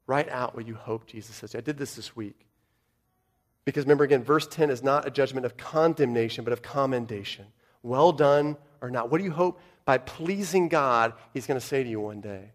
write 0.06 0.28
out 0.28 0.56
what 0.56 0.66
you 0.66 0.74
hope 0.74 1.06
Jesus 1.06 1.36
says 1.36 1.50
to 1.50 1.58
you. 1.58 1.60
I 1.60 1.64
did 1.64 1.78
this 1.78 1.94
this 1.94 2.16
week. 2.16 2.45
Because 3.66 3.84
remember 3.84 4.04
again, 4.04 4.22
verse 4.22 4.46
10 4.46 4.70
is 4.70 4.82
not 4.82 5.06
a 5.06 5.10
judgment 5.10 5.44
of 5.44 5.58
condemnation, 5.58 6.44
but 6.44 6.54
of 6.54 6.62
commendation. 6.62 7.44
Well 7.82 8.12
done 8.12 8.56
or 8.80 8.90
not. 8.90 9.10
What 9.10 9.18
do 9.18 9.24
you 9.24 9.32
hope 9.32 9.60
by 9.84 9.98
pleasing 9.98 10.68
God 10.68 11.12
he's 11.34 11.46
going 11.46 11.60
to 11.60 11.66
say 11.66 11.82
to 11.82 11.88
you 11.88 12.00
one 12.00 12.22
day? 12.22 12.52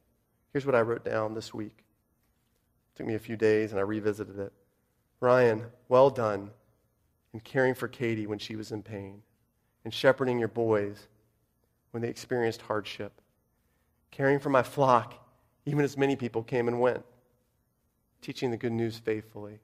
Here's 0.52 0.66
what 0.66 0.74
I 0.74 0.82
wrote 0.82 1.06
down 1.06 1.36
this 1.36 1.54
week. 1.54 1.76
It 1.78 2.98
took 2.98 3.06
me 3.06 3.14
a 3.14 3.20
few 3.20 3.38
days 3.38 3.72
and 3.72 3.80
I 3.80 3.84
revisited 3.84 4.40
it. 4.40 4.52
Ryan, 5.20 5.66
well 5.88 6.10
done 6.10 6.50
in 7.34 7.42
caring 7.42 7.76
for 7.76 7.88
Katie 7.88 8.28
when 8.28 8.40
she 8.40 8.56
was 8.56 8.72
in 8.72 8.82
pain, 8.82 9.22
and 9.86 9.94
shepherding 9.94 10.40
your 10.40 10.50
boys 10.50 11.08
when 11.92 12.02
they 12.02 12.10
experienced 12.10 12.62
hardship, 12.64 13.22
caring 14.10 14.40
for 14.40 14.50
my 14.50 14.64
flock 14.64 15.22
even 15.66 15.84
as 15.84 15.98
many 15.98 16.16
people 16.16 16.44
came 16.44 16.68
and 16.68 16.80
went, 16.80 17.04
teaching 18.22 18.52
the 18.52 18.58
good 18.58 18.72
news 18.72 18.98
faithfully, 18.98 19.60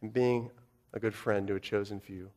and 0.00 0.12
being 0.12 0.50
a 0.94 1.00
good 1.00 1.14
friend 1.14 1.46
to 1.48 1.56
a 1.56 1.60
chosen 1.60 2.00
few. 2.00 2.30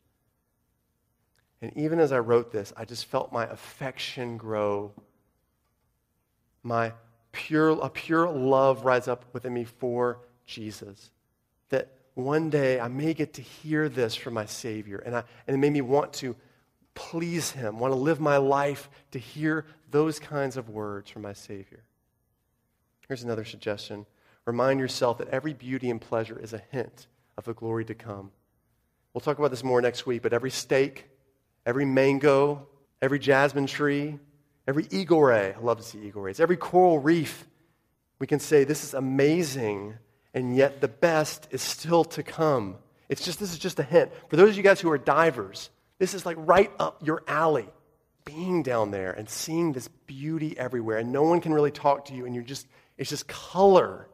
And 1.62 1.72
even 1.78 2.00
as 2.00 2.12
I 2.12 2.20
wrote 2.20 2.52
this, 2.52 2.74
I 2.76 2.84
just 2.84 3.06
felt 3.06 3.32
my 3.32 3.46
affection 3.46 4.38
grow, 4.38 4.92
my 6.64 6.92
pure, 7.32 7.72
a 7.82 7.90
pure 7.90 8.30
love 8.30 8.84
rise 8.84 9.08
up 9.08 9.26
within 9.32 9.54
me 9.54 9.64
for 9.64 10.20
Jesus. 10.46 11.12
That 11.70 11.92
one 12.16 12.50
day 12.50 12.80
I 12.80 12.88
may 12.88 13.14
get 13.14 13.34
to 13.36 13.42
hear 13.42 13.90
this 13.90 14.16
from 14.16 14.34
my 14.34 14.46
Savior, 14.46 14.98
and, 15.06 15.16
I, 15.16 15.24
and 15.48 15.56
it 15.56 15.58
made 15.58 15.74
me 15.74 15.82
want 15.82 16.14
to 16.14 16.36
please 16.96 17.52
Him, 17.52 17.80
want 17.80 17.94
to 17.94 18.00
live 18.00 18.20
my 18.20 18.38
life 18.38 18.90
to 19.12 19.20
hear 19.20 19.66
those 19.92 20.20
kinds 20.20 20.58
of 20.58 20.70
words 20.70 21.10
from 21.10 21.22
my 21.22 21.34
Savior. 21.34 21.84
Here's 23.08 23.24
another 23.24 23.46
suggestion 23.46 24.06
remind 24.46 24.80
yourself 24.80 25.18
that 25.18 25.28
every 25.28 25.54
beauty 25.54 25.90
and 25.90 26.00
pleasure 26.00 26.40
is 26.40 26.54
a 26.54 26.62
hint 26.72 27.08
of 27.38 27.44
the 27.46 27.54
glory 27.54 27.84
to 27.86 27.94
come. 27.94 28.32
We'll 29.18 29.22
talk 29.22 29.40
about 29.40 29.50
this 29.50 29.64
more 29.64 29.82
next 29.82 30.06
week, 30.06 30.22
but 30.22 30.32
every 30.32 30.52
steak, 30.52 31.10
every 31.66 31.86
mango, 31.86 32.68
every 33.02 33.18
jasmine 33.18 33.66
tree, 33.66 34.20
every 34.68 34.86
eagle 34.92 35.24
ray, 35.24 35.56
I 35.58 35.60
love 35.60 35.78
to 35.78 35.84
see 35.84 35.98
eagle 35.98 36.22
rays, 36.22 36.40
every 36.40 36.56
coral 36.56 37.00
reef, 37.00 37.48
we 38.20 38.28
can 38.28 38.40
say 38.40 38.64
this 38.64 38.84
is 38.84 38.94
amazing, 38.94 39.96
and 40.36 40.56
yet 40.56 40.82
the 40.82 40.88
best 40.88 41.48
is 41.50 41.64
still 41.64 42.04
to 42.04 42.22
come. 42.22 42.76
It's 43.10 43.26
just, 43.26 43.40
this 43.40 43.52
is 43.52 43.58
just 43.58 43.80
a 43.80 43.84
hint. 43.84 44.12
For 44.30 44.36
those 44.36 44.52
of 44.52 44.58
you 44.58 44.62
guys 44.62 44.80
who 44.80 44.92
are 44.92 45.00
divers, 45.00 45.72
this 45.98 46.14
is 46.14 46.24
like 46.24 46.38
right 46.40 46.72
up 46.80 47.04
your 47.04 47.24
alley. 47.28 47.70
Being 48.24 48.62
down 48.62 48.92
there 48.92 49.14
and 49.14 49.28
seeing 49.28 49.72
this 49.72 49.88
beauty 49.88 50.56
everywhere, 50.60 51.00
and 51.00 51.12
no 51.12 51.24
one 51.24 51.42
can 51.42 51.56
really 51.56 51.72
talk 51.72 52.06
to 52.06 52.14
you, 52.14 52.28
and 52.28 52.36
you're 52.36 52.44
just, 52.44 52.68
it's 53.00 53.10
just 53.10 53.28
color. 53.28 54.10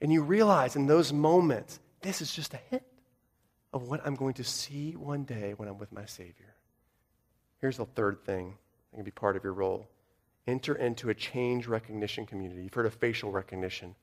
And 0.00 0.10
you 0.10 0.22
realize 0.22 0.76
in 0.76 0.86
those 0.86 1.12
moments, 1.12 1.78
this 2.00 2.22
is 2.22 2.32
just 2.32 2.54
a 2.54 2.60
hint 2.70 2.84
of 3.74 3.88
what 3.88 4.00
I'm 4.06 4.14
going 4.14 4.34
to 4.34 4.44
see 4.44 4.92
one 4.92 5.24
day 5.24 5.52
when 5.56 5.68
I'm 5.68 5.78
with 5.78 5.92
my 5.92 6.06
Savior. 6.06 6.54
Here's 7.60 7.76
the 7.76 7.84
third 7.84 8.24
thing 8.24 8.54
that 8.90 8.98
can 8.98 9.04
be 9.04 9.10
part 9.10 9.36
of 9.36 9.44
your 9.44 9.52
role 9.52 9.88
enter 10.46 10.74
into 10.74 11.08
a 11.08 11.14
change 11.14 11.66
recognition 11.66 12.26
community. 12.26 12.62
You've 12.62 12.74
heard 12.74 12.86
of 12.86 12.94
facial 12.94 13.32
recognition, 13.32 13.94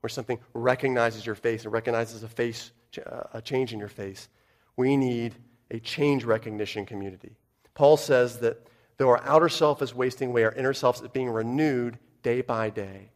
where 0.00 0.10
something 0.10 0.40
recognizes 0.52 1.24
your 1.24 1.36
face 1.36 1.62
and 1.62 1.72
recognizes 1.72 2.24
a 2.24 2.28
face, 2.28 2.72
uh, 3.06 3.22
a 3.32 3.40
change 3.40 3.72
in 3.72 3.78
your 3.78 3.88
face. 3.88 4.28
We 4.76 4.96
need 4.96 5.36
a 5.70 5.78
change 5.78 6.24
recognition 6.24 6.84
community. 6.84 7.36
Paul 7.74 7.96
says 7.96 8.38
that 8.40 8.66
though 8.98 9.08
our 9.08 9.22
outer 9.22 9.48
self 9.48 9.82
is 9.82 9.94
wasting 9.94 10.30
away, 10.30 10.44
our 10.44 10.52
inner 10.52 10.74
self 10.74 11.00
is 11.00 11.08
being 11.08 11.30
renewed 11.30 11.96
day 12.24 12.42
by 12.42 12.70
day. 12.70 13.12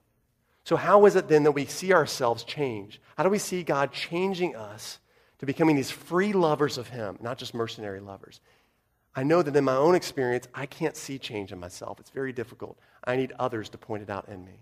So, 0.64 0.76
how 0.76 1.04
is 1.06 1.16
it 1.16 1.28
then 1.28 1.42
that 1.42 1.52
we 1.52 1.66
see 1.66 1.92
ourselves 1.92 2.44
change? 2.44 3.00
How 3.16 3.24
do 3.24 3.30
we 3.30 3.38
see 3.38 3.64
God 3.64 3.92
changing 3.92 4.54
us 4.54 5.00
to 5.38 5.46
becoming 5.46 5.76
these 5.76 5.90
free 5.90 6.32
lovers 6.32 6.78
of 6.78 6.88
Him, 6.88 7.18
not 7.20 7.38
just 7.38 7.54
mercenary 7.54 8.00
lovers. 8.00 8.40
I 9.14 9.22
know 9.22 9.42
that 9.42 9.56
in 9.56 9.64
my 9.64 9.76
own 9.76 9.94
experience, 9.94 10.46
I 10.54 10.66
can't 10.66 10.96
see 10.96 11.18
change 11.18 11.52
in 11.52 11.58
myself. 11.58 11.98
It's 11.98 12.10
very 12.10 12.32
difficult. 12.32 12.78
I 13.04 13.16
need 13.16 13.32
others 13.38 13.68
to 13.70 13.78
point 13.78 14.02
it 14.02 14.10
out 14.10 14.28
in 14.28 14.44
me. 14.44 14.60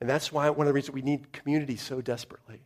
And 0.00 0.08
that's 0.08 0.32
why 0.32 0.48
one 0.50 0.66
of 0.66 0.70
the 0.70 0.74
reasons 0.74 0.94
we 0.94 1.02
need 1.02 1.32
community 1.32 1.76
so 1.76 2.00
desperately. 2.00 2.62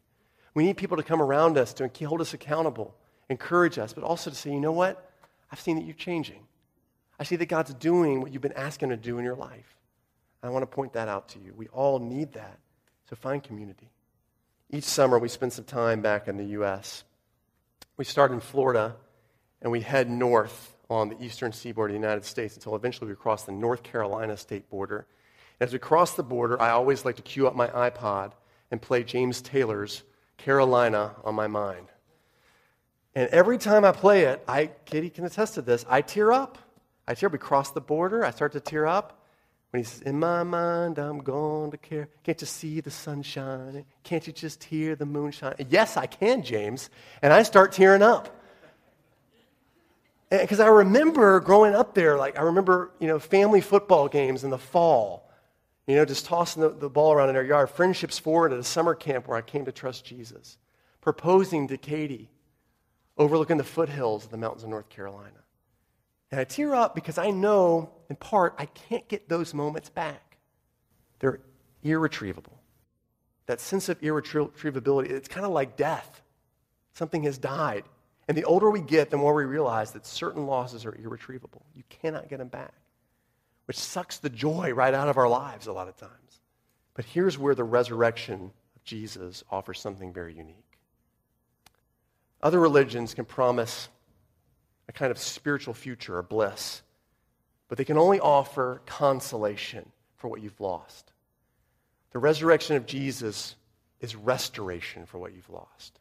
We 0.55 0.65
need 0.65 0.77
people 0.77 0.99
to 0.99 1.03
come 1.03 1.23
around 1.23 1.57
us 1.57 1.73
to 1.75 1.91
hold 2.05 2.21
us 2.21 2.35
accountable, 2.35 2.95
encourage 3.31 3.79
us, 3.79 3.93
but 3.95 4.05
also 4.05 4.29
to 4.31 4.37
say, 4.37 4.51
you 4.51 4.61
know 4.61 4.73
what? 4.73 5.11
I've 5.51 5.61
seen 5.61 5.77
that 5.77 5.85
you're 5.85 5.95
changing. 5.95 6.47
I 7.19 7.25
see 7.25 7.37
that 7.37 7.47
God's 7.47 7.73
doing 7.75 8.21
what 8.21 8.33
you've 8.33 8.43
been 8.43 8.53
asking 8.53 8.91
to 8.91 8.97
do 8.97 9.19
in 9.19 9.25
your 9.25 9.37
life. 9.37 9.77
I 10.43 10.51
want 10.51 10.63
to 10.63 10.67
point 10.67 10.93
that 10.95 11.09
out 11.09 11.29
to 11.31 11.39
you. 11.39 11.55
We 11.57 11.69
all 11.69 11.99
need 11.99 12.33
that. 12.33 12.59
So 13.09 13.17
find 13.17 13.43
community. 13.43 13.91
Each 14.71 14.85
summer, 14.85 15.19
we 15.19 15.29
spend 15.29 15.53
some 15.53 15.65
time 15.65 16.03
back 16.03 16.29
in 16.29 16.37
the 16.37 16.47
U.S. 16.47 17.05
We 17.97 18.05
start 18.05 18.33
in 18.33 18.41
Florida 18.41 18.97
and 19.61 19.71
we 19.71 19.81
head 19.81 20.09
north 20.09 20.77
on 20.89 21.11
the 21.11 21.23
eastern 21.23 21.53
seaboard 21.53 21.91
of 21.91 21.95
the 21.95 22.01
United 22.01 22.25
States 22.25 22.55
until 22.55 22.75
eventually 22.75 23.09
we 23.09 23.17
cross 23.17 23.45
the 23.45 23.53
North 23.53 23.83
Carolina 23.83 24.37
state 24.37 24.69
border. 24.71 25.07
As 25.61 25.73
we 25.73 25.79
cross 25.79 26.15
the 26.15 26.23
border, 26.23 26.61
I 26.61 26.71
always 26.71 27.05
like 27.05 27.17
to 27.17 27.23
cue 27.23 27.47
up 27.47 27.55
my 27.55 27.69
iPod 27.69 28.33
and 28.71 28.81
play 28.81 29.05
James 29.05 29.41
Taylor's 29.41 30.03
Carolina 30.39 31.15
on 31.25 31.35
my 31.35 31.47
mind. 31.47 31.89
And 33.15 33.29
every 33.29 33.59
time 33.59 33.85
I 33.85 33.93
play 33.93 34.25
it, 34.25 34.43
I, 34.49 34.71
Katie 34.87 35.11
can 35.11 35.25
attest 35.25 35.55
to 35.55 35.63
this, 35.63 35.85
I 35.89 36.01
tear 36.01 36.33
up. 36.33 36.59
I 37.07 37.15
tear 37.15 37.27
up. 37.27 37.33
We 37.33 37.39
cross 37.39 37.71
the 37.71 37.81
border, 37.81 38.25
I 38.25 38.31
start 38.31 38.53
to 38.53 38.61
tear 38.61 38.87
up. 38.87 39.22
When 39.73 39.83
he 39.83 39.85
says, 39.85 40.03
In 40.03 40.19
my 40.19 40.43
mind, 40.43 40.99
I'm 40.99 41.19
going 41.19 41.71
to 41.71 41.79
care. 41.79 42.09
Can't 42.25 42.39
you 42.41 42.47
see 42.47 42.81
the 42.81 42.91
sun 42.91 43.23
shining? 43.23 43.87
Can't 44.05 44.27
you 44.27 44.33
just 44.33 44.63
hear 44.65 44.95
the 44.95 45.07
moon 45.07 45.33
shine? 45.33 45.55
Yes, 45.71 45.97
I 45.97 46.05
can, 46.05 46.43
James. 46.43 46.91
And 47.23 47.33
I 47.33 47.43
start 47.43 47.73
tearing 47.73 48.03
up. 48.03 48.39
Because 50.29 50.61
I 50.61 50.67
remember 50.67 51.41
growing 51.41 51.75
up 51.75 51.95
there, 51.95 52.19
like, 52.19 52.39
I 52.39 52.43
remember, 52.43 52.91
you 53.01 53.07
know, 53.07 53.19
family 53.19 53.63
football 53.63 54.09
games 54.09 54.45
in 54.45 54.51
the 54.51 54.59
fall, 54.59 55.31
you 55.87 55.97
know, 55.97 56.05
just 56.05 56.27
tossing 56.27 56.63
the, 56.63 56.71
the 56.71 56.91
ball 56.91 57.13
around 57.13 57.31
in 57.31 57.37
our 57.37 57.43
yard, 57.43 57.71
friendships 57.71 58.19
forward 58.19 58.53
at 58.53 58.59
a 58.59 58.65
summer 58.65 58.95
camp 58.95 59.27
where 59.27 59.39
I 59.39 59.43
came 59.43 59.65
to 59.65 59.73
trust 59.73 60.05
Jesus, 60.05 60.59
proposing 61.01 61.69
to 61.69 61.79
Katie, 61.79 62.31
overlooking 63.17 63.57
the 63.57 63.65
foothills 63.65 64.25
of 64.25 64.31
the 64.31 64.37
mountains 64.37 64.65
of 64.65 64.71
North 64.71 64.89
Carolina. 64.91 65.42
And 66.33 66.41
I 66.41 66.45
tear 66.45 66.75
up 66.75 66.95
because 66.95 67.19
I 67.19 67.31
know, 67.31 67.91
in 68.09 68.17
part, 68.17 68.55
I 68.59 68.65
can't 68.65 69.07
get 69.07 69.29
those 69.29 69.53
moments 69.53 69.91
back. 69.91 70.39
They're 71.19 71.41
irretrievable. 71.83 72.59
That 73.47 73.61
sense 73.61 73.91
of 73.91 74.03
irretrievability, 74.03 75.11
it's 75.11 75.29
kind 75.29 75.45
of 75.45 75.53
like 75.53 75.77
death. 75.77 76.23
Something 76.95 77.23
has 77.25 77.37
died. 77.37 77.85
And 78.29 78.37
the 78.37 78.45
older 78.45 78.71
we 78.71 78.81
get, 78.81 79.11
the 79.11 79.19
more 79.19 79.35
we 79.35 79.45
realize 79.45 79.91
that 79.93 80.07
certain 80.07 80.47
losses 80.47 80.87
are 80.87 80.95
irretrievable. 80.95 81.67
You 81.75 81.83
cannot 81.91 82.31
get 82.31 82.39
them 82.39 82.49
back, 82.49 82.73
which 83.67 83.79
sucks 83.79 84.17
the 84.17 84.31
joy 84.31 84.73
right 84.73 84.95
out 84.95 85.09
of 85.09 85.19
our 85.19 85.29
lives 85.29 85.67
a 85.67 85.73
lot 85.73 85.89
of 85.89 85.97
times. 85.99 86.41
But 86.95 87.05
here's 87.05 87.37
where 87.37 87.55
the 87.55 87.65
resurrection 87.65 88.53
of 88.75 88.85
Jesus 88.85 89.45
offers 89.51 89.81
something 89.81 90.15
very 90.15 90.35
unique. 90.35 90.79
Other 92.43 92.59
religions 92.59 93.13
can 93.13 93.27
promise 93.27 93.89
a 94.89 94.93
kind 94.93 95.11
of 95.11 95.19
spiritual 95.19 95.75
future 95.75 96.17
or 96.19 96.23
bliss. 96.23 96.83
But 97.69 97.79
they 97.79 97.85
can 97.85 97.99
only 97.99 98.21
offer 98.21 98.83
consolation 98.87 99.91
for 100.17 100.29
what 100.29 100.43
you've 100.43 100.61
lost. 100.61 101.13
The 102.13 102.19
resurrection 102.19 102.77
of 102.77 102.87
Jesus 102.87 103.57
is 104.01 104.15
restoration 104.15 105.07
for 105.07 105.19
what 105.19 105.33
you've 105.33 105.49
lost. 105.49 105.99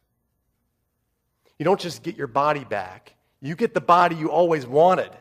You 1.57 1.63
don't 1.63 1.79
just 1.79 2.03
get 2.03 2.17
your 2.17 2.27
body 2.27 2.63
back, 2.63 3.13
you 3.41 3.55
get 3.55 3.73
the 3.73 3.81
body 3.81 4.15
you 4.15 4.31
always 4.31 4.65
wanted, 4.65 5.11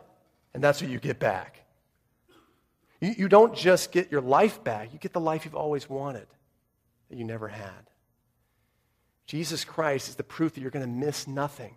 and 0.55 0.65
that's 0.65 0.81
what 0.81 0.91
you 0.91 0.99
get 0.99 1.19
back. 1.19 1.61
You, 3.01 3.15
you 3.17 3.29
don't 3.29 3.55
just 3.55 3.93
get 3.93 4.11
your 4.11 4.21
life 4.21 4.65
back, 4.65 4.93
you 4.93 4.99
get 4.99 5.13
the 5.13 5.21
life 5.21 5.45
you've 5.45 5.55
always 5.55 5.89
wanted 5.89 6.27
that 7.09 7.17
you 7.17 7.25
never 7.25 7.49
had. 7.49 7.91
Jesus 9.27 9.65
Christ 9.65 10.09
is 10.09 10.17
the 10.17 10.25
proof 10.25 10.55
that 10.55 10.61
you're 10.61 10.71
going 10.71 10.85
to 10.85 10.91
miss 10.91 11.29
nothing. 11.29 11.77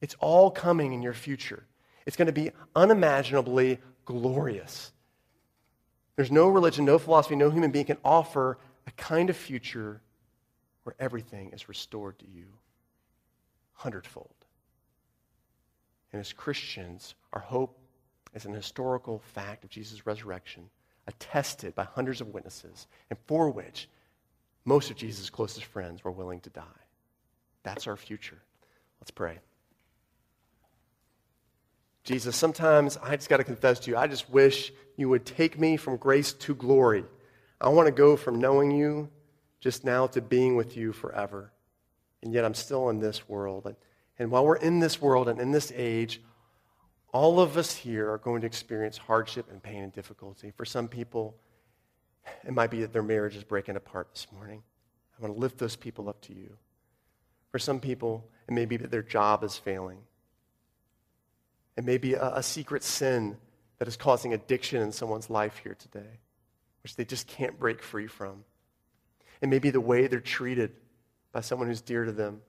It's 0.00 0.14
all 0.20 0.50
coming 0.50 0.92
in 0.92 1.02
your 1.02 1.14
future. 1.14 1.64
It's 2.04 2.16
going 2.16 2.26
to 2.26 2.32
be 2.32 2.52
unimaginably 2.74 3.78
glorious. 4.04 4.92
There's 6.16 6.30
no 6.30 6.48
religion, 6.48 6.84
no 6.84 6.98
philosophy, 6.98 7.36
no 7.36 7.50
human 7.50 7.70
being 7.70 7.86
can 7.86 7.98
offer 8.04 8.58
a 8.86 8.90
kind 8.92 9.30
of 9.30 9.36
future 9.36 10.00
where 10.84 10.94
everything 10.98 11.50
is 11.52 11.68
restored 11.68 12.18
to 12.20 12.26
you 12.26 12.46
hundredfold. 13.72 14.34
And 16.12 16.20
as 16.20 16.32
Christians, 16.32 17.14
our 17.32 17.40
hope 17.40 17.78
is 18.34 18.44
an 18.44 18.54
historical 18.54 19.18
fact 19.34 19.64
of 19.64 19.70
Jesus' 19.70 20.06
resurrection, 20.06 20.70
attested 21.06 21.74
by 21.74 21.84
hundreds 21.84 22.20
of 22.20 22.28
witnesses, 22.28 22.86
and 23.10 23.18
for 23.26 23.50
which 23.50 23.88
most 24.64 24.90
of 24.90 24.96
Jesus' 24.96 25.30
closest 25.30 25.66
friends 25.66 26.02
were 26.02 26.10
willing 26.10 26.40
to 26.40 26.50
die. 26.50 26.62
That's 27.62 27.86
our 27.86 27.96
future. 27.96 28.40
Let's 29.00 29.10
pray. 29.10 29.38
Jesus, 32.06 32.36
sometimes 32.36 32.96
I 33.02 33.16
just 33.16 33.28
got 33.28 33.38
to 33.38 33.44
confess 33.44 33.80
to 33.80 33.90
you, 33.90 33.96
I 33.96 34.06
just 34.06 34.30
wish 34.30 34.72
you 34.96 35.08
would 35.08 35.26
take 35.26 35.58
me 35.58 35.76
from 35.76 35.96
grace 35.96 36.32
to 36.34 36.54
glory. 36.54 37.04
I 37.60 37.68
want 37.68 37.86
to 37.86 37.92
go 37.92 38.16
from 38.16 38.38
knowing 38.38 38.70
you 38.70 39.10
just 39.58 39.84
now 39.84 40.06
to 40.06 40.20
being 40.20 40.54
with 40.54 40.76
you 40.76 40.92
forever. 40.92 41.52
And 42.22 42.32
yet 42.32 42.44
I'm 42.44 42.54
still 42.54 42.90
in 42.90 43.00
this 43.00 43.28
world. 43.28 43.66
And, 43.66 43.74
and 44.20 44.30
while 44.30 44.46
we're 44.46 44.56
in 44.56 44.78
this 44.78 45.02
world 45.02 45.28
and 45.28 45.40
in 45.40 45.50
this 45.50 45.72
age, 45.74 46.22
all 47.12 47.40
of 47.40 47.56
us 47.56 47.74
here 47.74 48.08
are 48.08 48.18
going 48.18 48.40
to 48.42 48.46
experience 48.46 48.96
hardship 48.96 49.50
and 49.50 49.60
pain 49.60 49.82
and 49.82 49.92
difficulty. 49.92 50.52
For 50.56 50.64
some 50.64 50.86
people, 50.86 51.36
it 52.44 52.52
might 52.52 52.70
be 52.70 52.82
that 52.82 52.92
their 52.92 53.02
marriage 53.02 53.34
is 53.34 53.42
breaking 53.42 53.74
apart 53.74 54.10
this 54.12 54.28
morning. 54.32 54.62
I 55.18 55.22
want 55.22 55.34
to 55.34 55.40
lift 55.40 55.58
those 55.58 55.74
people 55.74 56.08
up 56.08 56.20
to 56.22 56.32
you. 56.32 56.56
For 57.50 57.58
some 57.58 57.80
people, 57.80 58.30
it 58.46 58.54
may 58.54 58.64
be 58.64 58.76
that 58.76 58.92
their 58.92 59.02
job 59.02 59.42
is 59.42 59.56
failing. 59.56 59.98
It 61.76 61.84
may 61.84 61.98
be 61.98 62.14
a, 62.14 62.36
a 62.36 62.42
secret 62.42 62.82
sin 62.82 63.36
that 63.78 63.88
is 63.88 63.96
causing 63.96 64.32
addiction 64.32 64.80
in 64.82 64.92
someone's 64.92 65.28
life 65.28 65.60
here 65.62 65.76
today, 65.78 66.20
which 66.82 66.96
they 66.96 67.04
just 67.04 67.26
can't 67.26 67.58
break 67.58 67.82
free 67.82 68.06
from. 68.06 68.44
It 69.40 69.48
may 69.48 69.58
be 69.58 69.70
the 69.70 69.80
way 69.80 70.06
they're 70.06 70.20
treated 70.20 70.72
by 71.32 71.40
someone 71.40 71.68
who's 71.68 71.82
dear 71.82 72.04
to 72.04 72.12
them. 72.12 72.40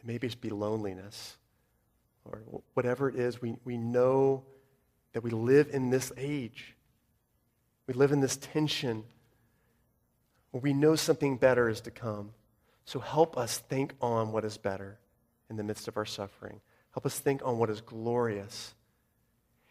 It 0.00 0.06
may 0.06 0.18
just 0.18 0.40
be 0.40 0.50
loneliness 0.50 1.36
or 2.24 2.40
whatever 2.72 3.08
it 3.08 3.16
is. 3.16 3.42
We, 3.42 3.56
we 3.64 3.76
know 3.76 4.44
that 5.12 5.22
we 5.22 5.30
live 5.30 5.68
in 5.70 5.90
this 5.90 6.12
age. 6.16 6.74
We 7.86 7.94
live 7.94 8.12
in 8.12 8.20
this 8.20 8.36
tension 8.36 9.04
where 10.50 10.60
we 10.62 10.72
know 10.72 10.96
something 10.96 11.36
better 11.36 11.68
is 11.68 11.82
to 11.82 11.90
come. 11.90 12.30
So 12.86 13.00
help 13.00 13.36
us 13.36 13.58
think 13.58 13.94
on 14.00 14.32
what 14.32 14.44
is 14.44 14.56
better 14.56 14.98
in 15.50 15.56
the 15.56 15.62
midst 15.62 15.88
of 15.88 15.96
our 15.96 16.04
suffering. 16.04 16.60
Help 16.94 17.06
us 17.06 17.18
think 17.18 17.42
on 17.44 17.58
what 17.58 17.70
is 17.70 17.80
glorious. 17.80 18.74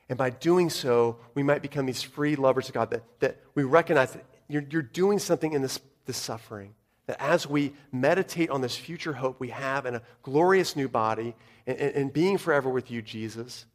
And 0.10 0.18
by 0.18 0.30
doing 0.30 0.70
so, 0.70 1.18
we 1.34 1.42
might 1.44 1.62
become 1.62 1.86
these 1.86 2.04
free 2.04 2.36
lovers 2.36 2.68
of 2.68 2.74
God, 2.74 2.92
that, 2.92 3.04
that 3.20 3.40
we 3.56 3.64
recognize 3.64 4.12
that 4.12 4.26
you're, 4.48 4.66
you're 4.70 4.82
doing 4.82 5.18
something 5.20 5.54
in 5.54 5.62
this, 5.62 5.80
this 6.06 6.18
suffering. 6.18 6.76
That 7.08 7.22
as 7.22 7.48
we 7.48 7.74
meditate 7.92 8.50
on 8.50 8.62
this 8.62 8.76
future 8.76 9.14
hope 9.14 9.40
we 9.40 9.50
have 9.50 9.86
in 9.86 9.96
a 9.96 10.02
glorious 10.22 10.76
new 10.76 10.88
body 10.88 11.36
and, 11.66 11.78
and, 11.78 11.96
and 11.96 12.14
being 12.14 12.38
forever 12.38 12.70
with 12.70 12.92
you, 12.92 13.02
Jesus, 13.02 13.66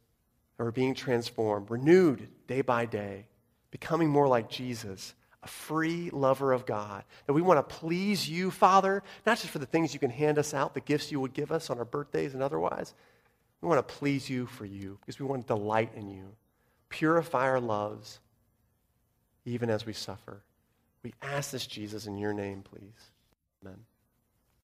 or 0.57 0.71
being 0.71 0.93
transformed, 0.93 1.71
renewed 1.71 2.27
day 2.47 2.61
by 2.61 2.85
day, 2.85 3.25
becoming 3.71 4.09
more 4.09 4.27
like 4.27 4.49
Jesus, 4.49 5.13
a 5.41 5.47
free 5.47 6.09
lover 6.11 6.51
of 6.51 6.65
God. 6.65 7.03
That 7.25 7.33
we 7.33 7.41
want 7.41 7.57
to 7.57 7.75
please 7.75 8.29
you, 8.29 8.51
Father, 8.51 9.03
not 9.25 9.37
just 9.37 9.49
for 9.49 9.59
the 9.59 9.65
things 9.65 9.93
you 9.93 9.99
can 9.99 10.09
hand 10.09 10.37
us 10.37 10.53
out, 10.53 10.73
the 10.73 10.81
gifts 10.81 11.11
you 11.11 11.19
would 11.19 11.33
give 11.33 11.51
us 11.51 11.69
on 11.69 11.77
our 11.77 11.85
birthdays 11.85 12.33
and 12.33 12.43
otherwise, 12.43 12.93
we 13.61 13.67
want 13.67 13.85
to 13.85 13.93
please 13.95 14.29
you 14.29 14.45
for 14.45 14.65
you 14.65 14.97
because 15.01 15.19
we 15.19 15.25
want 15.25 15.47
to 15.47 15.53
delight 15.53 15.91
in 15.95 16.09
you. 16.09 16.35
Purify 16.89 17.49
our 17.49 17.59
loves 17.59 18.19
even 19.45 19.69
as 19.69 19.85
we 19.85 19.93
suffer. 19.93 20.43
We 21.03 21.13
ask 21.21 21.51
this, 21.51 21.65
Jesus, 21.65 22.05
in 22.07 22.17
your 22.17 22.33
name, 22.33 22.61
please. 22.61 23.11
Amen. 23.63 23.79